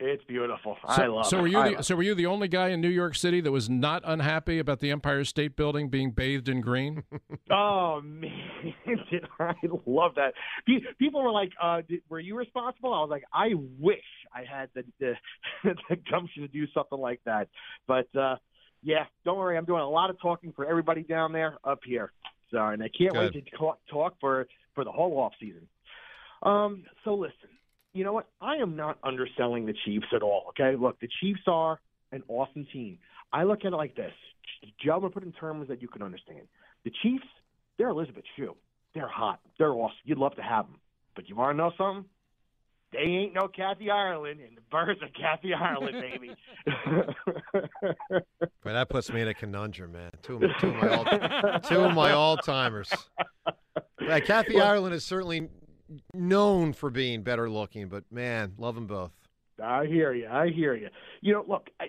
[0.00, 0.76] it's beautiful.
[0.88, 1.42] So, I love so it.
[1.42, 3.40] were you I the, love so were you the only guy in New York City
[3.40, 7.04] that was not unhappy about the Empire State Building being bathed in green?
[7.50, 8.30] Oh man,
[9.10, 9.52] did I
[9.86, 10.32] love that.
[10.98, 13.98] People were like, uh, did, "Were you responsible?" I was like, "I wish
[14.34, 15.14] I had the the,
[15.88, 17.48] the gumption to do something like that."
[17.86, 18.36] But uh,
[18.82, 22.12] yeah, don't worry, I'm doing a lot of talking for everybody down there up here.
[22.50, 25.66] So, and I can't wait to talk, talk for for the whole off season.
[26.42, 27.48] Um, so listen,
[27.92, 28.26] you know what?
[28.40, 30.46] I am not underselling the Chiefs at all.
[30.50, 32.98] Okay, look, the Chiefs are an awesome team.
[33.32, 34.12] I look at it like this.
[34.84, 36.42] Joe, I'm gonna put it in terms that you can understand.
[36.84, 37.24] The Chiefs,
[37.78, 38.54] they're Elizabeth Shue.
[38.94, 39.40] They're hot.
[39.58, 39.96] They're awesome.
[40.04, 40.76] You'd love to have them.
[41.14, 42.04] But you want to know something?
[42.92, 46.34] They ain't no Kathy Ireland, and the Birds are Kathy Ireland, baby.
[48.64, 50.10] But that puts me in a conundrum, man.
[50.22, 52.92] Two, of- two of my all, two of my all timers.
[54.00, 55.48] Yeah, Kathy Ireland is certainly
[56.14, 59.10] known for being better looking, but man, love them both.
[59.62, 60.28] I hear you.
[60.28, 60.88] I hear you.
[61.20, 61.86] You know, look, I,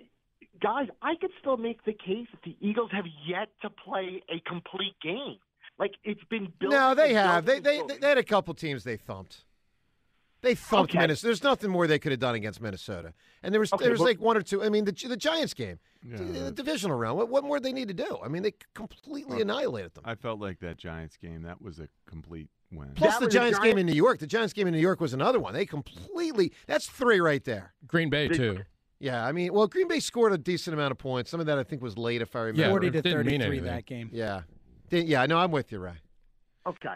[0.61, 4.39] guys, I could still make the case that the Eagles have yet to play a
[4.47, 5.37] complete game.
[5.79, 6.73] Like it's been built.
[6.73, 7.45] No, they have.
[7.45, 9.43] They they they had a couple teams they thumped.
[10.43, 10.99] They thumped Okay.
[10.99, 11.25] Minnesota.
[11.27, 13.13] There's nothing more they could have done against Minnesota.
[13.41, 14.61] And there was Okay, there was but- like one or two.
[14.63, 17.17] I mean, the the Giants game, Yeah, the, the divisional round.
[17.17, 18.19] What, what more do they need to do?
[18.23, 20.03] I mean, they completely Well, annihilated them.
[20.05, 21.41] I felt like that Giants game.
[21.43, 22.91] That was a complete win.
[22.95, 24.19] Plus That the Giants Giant- game in New York.
[24.19, 25.53] The Giants game in New York was another one.
[25.53, 26.51] They completely.
[26.67, 27.73] That's three right there.
[27.87, 28.59] Green Bay too.
[28.99, 31.29] Yeah, I mean, well, Green Bay scored a decent amount of points.
[31.31, 32.61] Some of that I think was late, if I remember.
[32.61, 33.65] Yeah, 40 it to didn't mean 33 anything.
[33.65, 34.09] that game.
[34.13, 34.41] Yeah,
[34.89, 35.25] Didn't- yeah.
[35.25, 35.95] No, I'm with you, Ray.
[36.65, 36.95] Okay.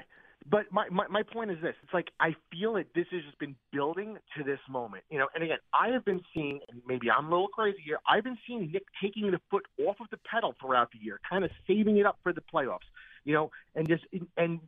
[0.49, 1.75] But my, my, my point is this.
[1.83, 5.03] It's like I feel that this has just been building to this moment.
[5.09, 7.99] You know, and again, I have been seeing and maybe I'm a little crazy here,
[8.07, 11.43] I've been seeing Nick taking the foot off of the pedal throughout the year, kind
[11.43, 12.87] of saving it up for the playoffs.
[13.25, 14.03] You know, and just
[14.37, 14.59] and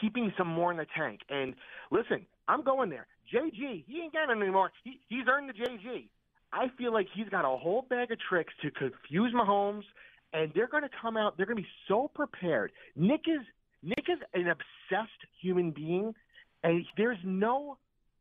[0.00, 1.20] keeping some more in the tank.
[1.28, 1.54] And
[1.90, 3.06] listen, I'm going there.
[3.32, 4.72] JG, he ain't got it anymore.
[4.84, 6.08] He he's earned the JG.
[6.52, 9.84] I feel like he's got a whole bag of tricks to confuse Mahomes,
[10.32, 11.36] and they're going to come out.
[11.36, 12.72] They're going to be so prepared.
[12.96, 13.46] Nick is
[13.82, 16.14] Nick is an obsessed human being,
[16.62, 17.78] and there's no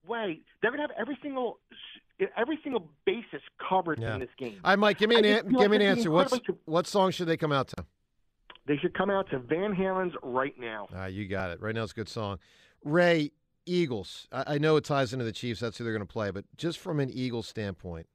[0.08, 1.60] way they're going to have every single
[2.38, 4.13] every single basis covered Yeah.
[4.15, 4.60] in this game.
[4.63, 6.12] All right, Mike, give me an an- give me an answer.
[6.12, 7.86] What's incredibly- what song should they come out to?
[8.65, 10.88] They should come out to Van Halen's right now.
[10.93, 11.62] Ah, you got it.
[11.62, 12.39] Right now, it's a good song.
[12.84, 13.32] Ray,
[13.65, 14.28] Eagles.
[14.32, 15.60] I, I know it ties into the Chiefs.
[15.62, 16.30] That's who they're going to play.
[16.32, 18.08] But just from an Eagles standpoint,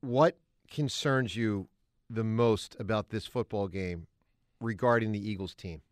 [0.00, 0.38] what
[0.70, 1.68] concerns you
[2.08, 4.06] the most about this football game
[4.60, 5.82] regarding the Eagles team?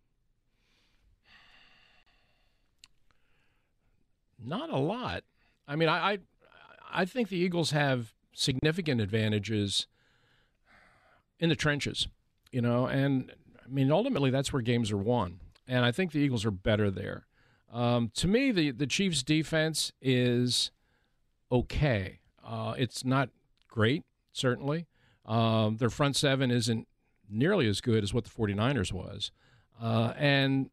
[4.42, 5.24] Not a lot.
[5.66, 6.18] I mean, I, I
[6.92, 9.86] I think the Eagles have significant advantages
[11.38, 12.08] in the trenches,
[12.52, 13.32] you know, and
[13.64, 15.40] I mean, ultimately, that's where games are won.
[15.66, 17.26] And I think the Eagles are better there.
[17.72, 20.70] Um, to me, the, the Chiefs' defense is
[21.50, 22.20] okay.
[22.44, 23.30] Uh, it's not
[23.68, 24.86] great, certainly.
[25.26, 26.86] Um, their front seven isn't
[27.34, 29.30] nearly as good as what the 49ers was.
[29.80, 30.70] Uh, and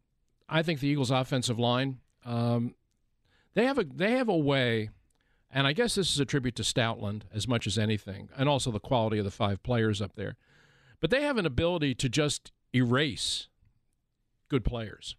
[0.47, 2.75] I think the Eagles' offensive line, um,
[3.53, 4.89] they have a they have a way,
[5.49, 8.71] and I guess this is a tribute to Stoutland as much as anything, and also
[8.71, 10.35] the quality of the five players up there.
[10.99, 13.47] But they have an ability to just erase
[14.49, 15.15] good players.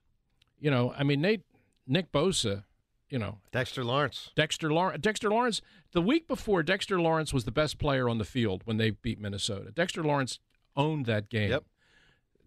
[0.61, 1.43] You know, I mean, Nate,
[1.87, 2.65] Nick Bosa,
[3.11, 4.31] you know, Dexter Lawrence.
[4.37, 5.03] Dexter Lawrence.
[5.03, 5.61] Dexter Lawrence.
[5.93, 9.21] The week before, Dexter Lawrence was the best player on the field when they beat
[9.21, 9.73] Minnesota.
[9.75, 10.39] Dexter Lawrence
[10.77, 11.51] owned that game.
[11.51, 11.65] Yep.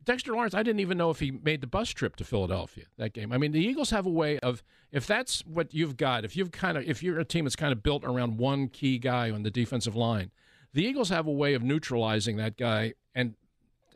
[0.05, 3.13] Dexter Lawrence, I didn't even know if he made the bus trip to Philadelphia that
[3.13, 3.31] game.
[3.31, 6.51] I mean, the Eagles have a way of if that's what you've got, if you've
[6.51, 9.41] kind of if you're a team that's kind of built around one key guy on
[9.41, 10.31] the defensive line,
[10.73, 13.33] the Eagles have a way of neutralizing that guy and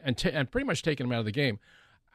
[0.03, 1.59] and t- and pretty much taking him out of the game.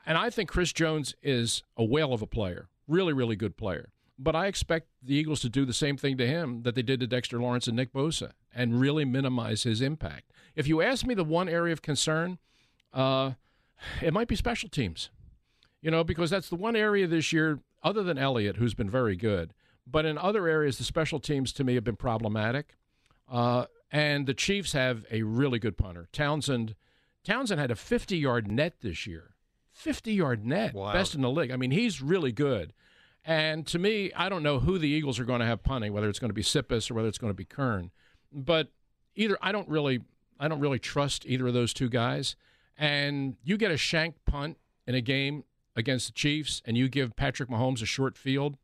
[0.07, 3.91] And I think Chris Jones is a whale of a player, really, really good player.
[4.19, 7.01] But I expect the Eagles to do the same thing to him that they did
[7.01, 10.31] to Dexter Lawrence and Nick Bosa and really minimize his impact.
[10.57, 12.39] If you ask me the one area of concern,
[12.93, 13.33] uh,
[14.03, 15.11] it might be special teams.
[15.81, 19.17] You know, because that's the one area this year, other than Elliott, who's been very
[19.17, 19.53] good.
[19.87, 22.77] But in other areas, the special teams to me have been problematic.
[23.31, 26.09] Uh, and the Chiefs have a really good punter.
[26.13, 26.75] Townsend
[27.23, 29.35] Townsend had a 50 yard net this year.
[29.73, 30.93] 50 yard net, Wow.
[30.93, 31.51] best in the league.
[31.51, 32.73] I mean, he's really good.
[33.25, 36.09] And to me, I don't know who the Eagles are going to have punting, whether
[36.09, 37.91] it's going to be Siposs or whether it's going to be Kern.
[38.33, 38.69] But
[39.17, 40.01] either I don't really,
[40.39, 42.37] I don't really trust either of those two guys.
[42.77, 45.45] And you get a shank punt in a game
[45.77, 48.57] against the Chiefs, and you give Patrick Mahomes a short field,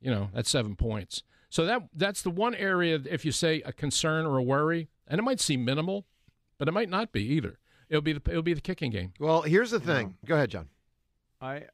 [0.00, 1.22] you know that's seven points.
[1.48, 5.18] So that that's the one area if you say a concern or a worry, and
[5.18, 6.04] it might seem minimal,
[6.58, 7.58] but it might not be either.
[7.88, 9.12] It'll be the it'll be the kicking game.
[9.18, 10.16] Well, here's the thing.
[10.26, 10.68] Go ahead, John.
[11.40, 11.64] I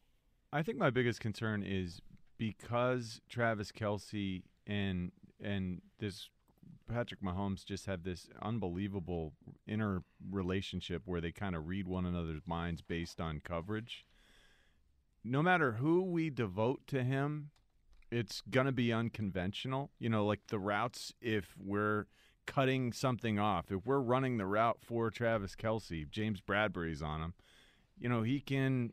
[0.53, 2.01] I think my biggest concern is
[2.37, 6.29] because Travis Kelce and and this
[6.91, 9.33] Patrick Mahomes just have this unbelievable
[9.67, 14.07] inner relationship where they kind of read one another's minds based on coverage.
[15.23, 17.51] No matter who we devote to him,
[18.11, 19.91] it's gonna be unconventional.
[19.99, 21.13] You know, like the routes.
[21.21, 22.07] If we're
[22.47, 27.35] cutting something off, if we're running the route for Travis Kelce, James Bradberry's on him.
[27.99, 28.93] You know, he can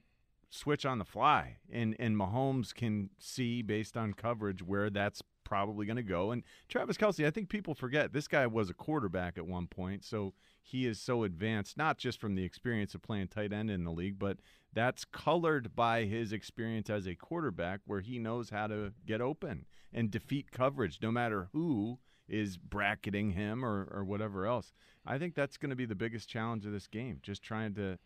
[0.49, 5.86] switch on the fly, and and Mahomes can see based on coverage where that's probably
[5.86, 6.31] going to go.
[6.31, 10.03] And Travis Kelce, I think people forget this guy was a quarterback at one point,
[10.03, 13.86] so he is so advanced, not just from the experience of playing tight end in
[13.86, 14.39] the league, but
[14.73, 19.65] that's colored by his experience as a quarterback, where he knows how to get open
[19.93, 24.73] and defeat coverage, no matter who is bracketing him or, or whatever else.
[25.05, 27.97] I think that's going to be the biggest challenge of this game, just trying to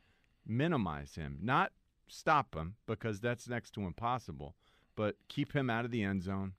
[0.46, 1.72] minimize him, not
[2.08, 4.54] stop him because that's next to impossible,
[4.96, 6.54] but keep him out of the end zone,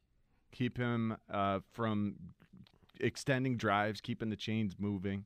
[0.53, 2.15] keep him uh, from
[3.01, 5.25] extending drives, keeping the chains moving.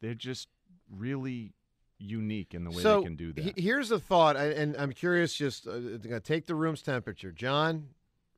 [0.00, 0.48] They're just
[0.90, 1.52] really
[1.98, 3.44] unique in the way so they can do that.
[3.56, 5.34] he- here's a thought, I- and I'm curious.
[5.34, 7.30] Just uh, gonna take the room's temperature.
[7.30, 7.88] John,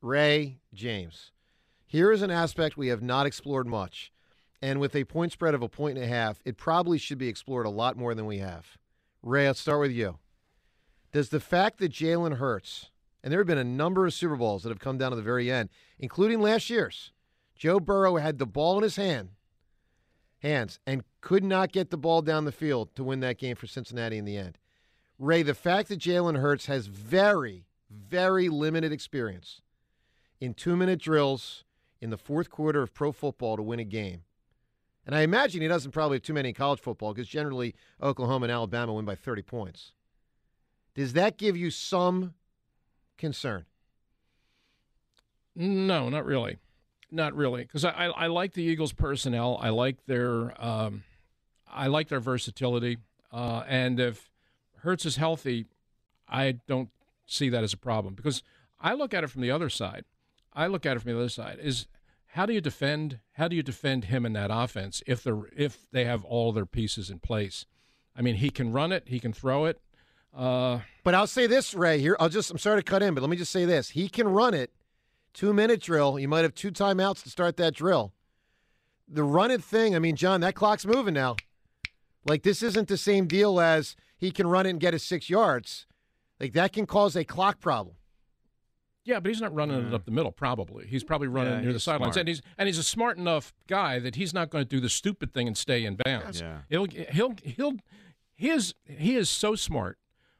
[0.01, 1.31] Ray, James.
[1.85, 4.11] Here is an aspect we have not explored much,
[4.61, 7.27] and with a point spread of a point and a half, it probably should be
[7.29, 8.77] explored a lot more than we have.
[9.23, 10.19] Ray, let's start with you.
[11.11, 12.91] Does the fact that Jalen Hurts,
[13.27, 15.21] and there have been a number of Super Bowls that have come down to the
[15.21, 15.67] very end,
[15.99, 17.11] including last year's,
[17.57, 19.31] Joe Burrow had the ball in his hand,
[20.39, 23.67] hands, and could not get the ball down the field to win that game for
[23.67, 24.57] Cincinnati in the end.
[25.19, 29.61] Ray, the fact that Jalen Hurts has very, very limited experience
[30.39, 31.65] in two minute drills
[31.99, 34.21] in the fourth quarter of pro football to win a game.
[35.05, 38.45] And I imagine he doesn't probably have too many in college football because generally Oklahoma
[38.45, 39.91] and Alabama win by 30 points.
[40.95, 42.33] Does that give you some
[43.17, 43.65] concern?
[45.55, 46.57] No, not really,
[47.11, 49.57] not really, because I, I I like the Eagles' personnel.
[49.61, 51.03] I like their um,
[51.67, 52.97] I like their versatility,
[53.31, 54.29] uh, and if
[54.81, 55.65] Hurts is healthy,
[56.29, 56.89] I don't
[57.25, 58.43] see that as a problem because
[58.79, 60.05] I look at it from the other side.
[60.53, 61.87] I look at it from the other side is
[62.31, 65.89] how do you defend how do you defend him in that offense if the if
[65.91, 67.65] they have all their pieces in place?
[68.15, 69.79] I mean, he can run it, he can throw it.
[70.33, 71.99] Uh, But I'll say this, Ray.
[71.99, 72.51] Here, I'll just.
[72.51, 74.71] I'm sorry to cut in, but let me just say this: he can run it.
[75.33, 76.17] Two minute drill.
[76.19, 78.13] You might have two timeouts to start that drill.
[79.07, 79.95] The run it thing.
[79.95, 81.35] I mean, John, that clock's moving now.
[82.25, 85.29] Like this isn't the same deal as he can run it and get his six
[85.29, 85.85] yards.
[86.39, 87.95] Like that can cause a clock problem.
[89.05, 90.31] Yeah, but he's not running it up the middle.
[90.33, 92.21] Probably he's probably running Yeah, near the sidelines, smart.
[92.21, 94.89] and he's and he's a smart enough guy that he's not going to do the
[94.89, 96.41] stupid thing and stay in bounds.
[96.41, 96.59] Yeah.
[96.69, 97.73] He'll he'll he'll
[98.35, 99.97] he is he is so smart.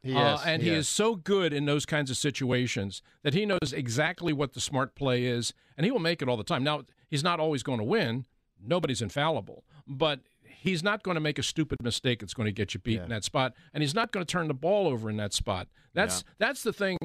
[0.08, 0.86] He uh, is, and he he is.
[0.86, 4.96] is so good in those kinds of situations that he knows exactly what the smart
[4.96, 6.64] play is, and he will make it all the time.
[6.64, 8.26] Now, he's not always going to win.
[8.60, 12.74] Nobody's infallible, but he's not going to make a stupid mistake that's going to get
[12.74, 15.18] you beat in that spot, and he's not going to turn the ball over in
[15.18, 15.68] that spot.
[15.94, 16.98] That's that's the thing.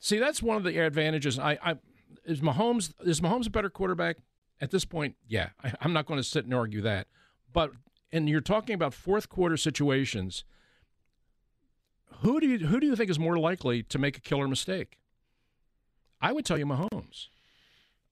[0.00, 1.38] See, that's one of the advantages.
[1.38, 1.76] I, I
[2.24, 4.18] is Mahomes is Mahomes a better quarterback
[4.60, 5.16] at this point?
[5.26, 7.08] Yeah, I, I'm not going to sit and argue that.
[7.52, 7.72] But
[8.12, 10.44] and you're talking about fourth quarter situations.
[12.20, 14.98] Who do you who do you think is more likely to make a killer mistake?
[16.20, 17.28] I would tell you Mahomes.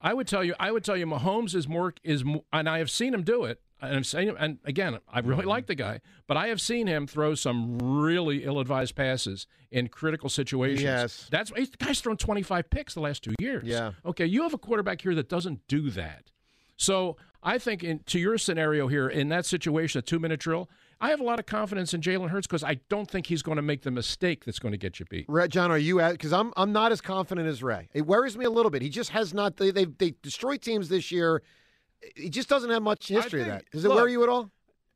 [0.00, 2.90] I would tell you I would tell you Mahomes is more is and I have
[2.90, 3.60] seen him do it.
[3.78, 5.50] And I've seen him, and again, I really mm-hmm.
[5.50, 10.30] like the guy, but I have seen him throw some really ill-advised passes in critical
[10.30, 10.82] situations.
[10.82, 11.26] Yes.
[11.30, 13.64] That's the guy's thrown 25 picks the last two years.
[13.64, 13.92] Yeah.
[14.06, 16.30] Okay, you have a quarterback here that doesn't do that.
[16.78, 20.70] So I think in, to your scenario here, in that situation, a two-minute drill,
[21.00, 23.56] I have a lot of confidence in Jalen Hurts because I don't think he's going
[23.56, 25.26] to make the mistake that's going to get you beat.
[25.28, 26.12] Ray, John, are you at?
[26.12, 27.88] Because I'm I'm not as confident as Ray.
[27.92, 28.82] It worries me a little bit.
[28.82, 29.56] He just has not.
[29.56, 31.42] They they, they destroyed teams this year.
[32.14, 33.64] He just doesn't have much history of that.
[33.72, 34.50] Does it look, worry you at all?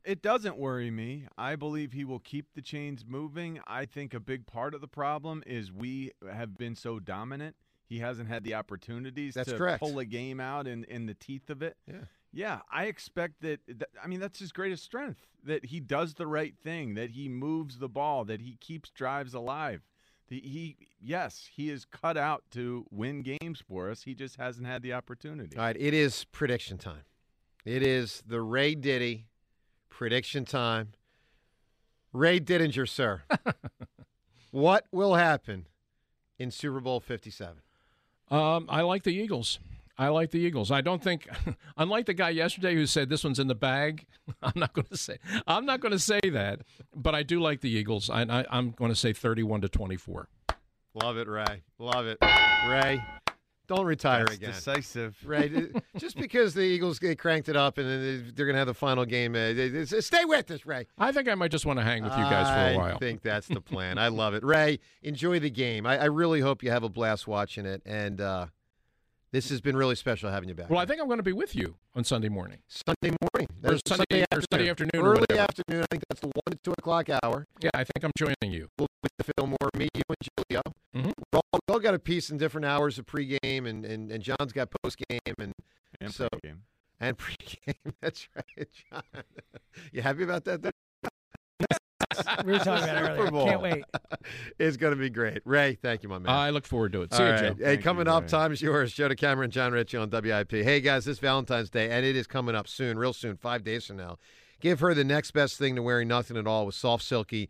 [0.05, 1.27] It doesn't worry me.
[1.37, 3.61] I believe he will keep the chains moving.
[3.67, 7.57] I think a big part of the problem is we have been so dominant.
[7.91, 9.81] He hasn't had the opportunities That's to correct.
[9.81, 11.77] pull a game out in, in the teeth of it.
[11.89, 12.05] Yeah.
[12.33, 13.89] Yeah, I expect that, that.
[14.03, 17.79] I mean, that's his greatest strength that he does the right thing, that he moves
[17.79, 19.83] the ball, that he keeps drives alive.
[20.29, 24.05] The, he, yes, he is cut out to win games for us.
[24.05, 25.57] He just hasn't had the opportunity.
[25.57, 27.03] All right, it is prediction time.
[27.65, 29.27] It is the Ray Diddy
[29.89, 30.93] prediction time.
[32.13, 33.23] Ray Didinger, sir.
[34.53, 35.67] what will happen
[36.39, 37.57] in Super Bowl 57?
[38.31, 39.59] Um, I like the Eagles.
[39.99, 40.71] I like the Eagles.
[40.71, 41.29] I don't think,
[41.77, 44.07] unlike the guy yesterday who said this one's in the bag.
[44.43, 45.19] I'm not going to say.
[45.47, 46.61] I'm not going to say that,
[46.95, 48.09] but I do like the Eagles.
[48.09, 50.29] I, I, I'm going to say 31 to 24.
[50.95, 51.63] Love it, Ray.
[51.79, 52.19] Love it.
[52.23, 53.03] Ray,
[53.75, 54.51] don't retire That's again.
[54.51, 55.17] decisive.
[55.25, 55.53] Right,
[55.97, 58.75] just because the Eagles get cranked it up and then they're going to have the
[58.75, 60.87] final game, uh, they- they- stay with us, Ray.
[60.99, 62.97] I think I might just want to hang with you guys for a while.
[62.97, 63.97] I think that's the plan.
[63.97, 64.43] I love it.
[64.43, 65.87] Ray, enjoy the game.
[65.87, 67.81] I, I really hope you have a blast watching it.
[67.87, 68.47] And uh,
[69.33, 70.71] this has been really special having you back.
[70.71, 72.59] Well, I think I'm going to be with you on Sunday morning.
[72.69, 73.49] Sunday morning.
[73.65, 75.41] Or That's Sunday- or Sunday afternoon Early whatever.
[75.41, 75.83] afternoon.
[75.83, 77.47] I think that's the 1 to 2 o'clock hour.
[77.61, 78.69] Yeah, I think I'm joining you.
[78.79, 80.63] We'll with the Fillmore, me, you, and Julio.
[80.95, 81.13] Mhm.
[81.33, 84.23] We all, we all got a piece in different hours of pregame, and, and, and
[84.23, 85.19] John's got postgame.
[85.39, 85.53] And,
[86.01, 86.59] And so, pregame.
[87.01, 87.93] and pregame.
[88.01, 89.03] That's right, John.
[89.93, 90.63] You happy about that?
[90.63, 90.73] There?
[92.45, 93.31] We were talking about it Super earlier.
[93.31, 93.47] Bowl.
[93.47, 93.85] Can't wait.
[94.59, 95.41] It's going to be great.
[95.45, 96.35] Ray, thank you, my man.
[96.35, 97.15] I look forward to it.
[97.15, 97.41] See All you, right.
[97.43, 97.55] Joe.
[97.55, 98.29] Hey, Thank you, coming up, Ray.
[98.29, 98.93] time's yours.
[98.93, 100.51] Joe DeCamara and Jon Ritchie on WIP.
[100.53, 103.87] Hey, guys, this Valentine's Day, and it is coming up soon, real soon, five days
[103.87, 104.19] from now.
[104.61, 107.49] Give her the next best thing to wearing nothing at all with soft, silky,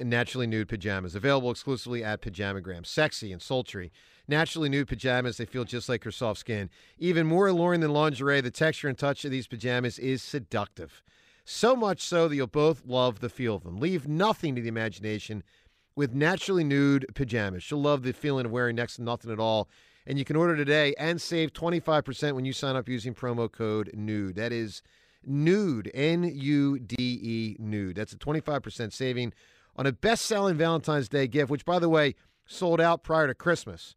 [0.00, 1.14] and naturally nude pajamas.
[1.14, 2.86] Available exclusively at Pajamagram.
[2.86, 3.92] Sexy and sultry.
[4.26, 6.70] Naturally nude pajamas, they feel just like her soft skin.
[6.98, 11.02] Even more alluring than lingerie, the texture and touch of these pajamas is seductive.
[11.52, 13.80] So much so that you'll both love the feel of them.
[13.80, 15.42] Leave nothing to the imagination
[15.96, 17.64] with naturally nude pajamas.
[17.64, 19.68] She'll love the feeling of wearing next to nothing at all.
[20.06, 23.90] And you can order today and save 25% when you sign up using promo code
[23.92, 24.36] NUDE.
[24.36, 24.80] That is
[25.26, 27.96] NUDE, N U D E, NUDE.
[27.96, 29.32] That's a 25% saving
[29.74, 32.14] on a best selling Valentine's Day gift, which, by the way,
[32.46, 33.96] sold out prior to Christmas.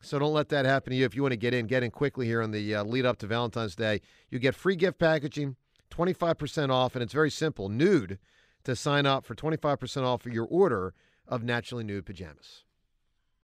[0.00, 1.04] So don't let that happen to you.
[1.04, 3.18] If you want to get in, get in quickly here on the uh, lead up
[3.18, 4.02] to Valentine's Day.
[4.30, 5.56] You get free gift packaging,
[5.92, 7.68] 25% off, and it's very simple.
[7.68, 8.18] Nude
[8.64, 10.94] to sign up for 25% off for your order
[11.26, 12.64] of naturally nude pajamas.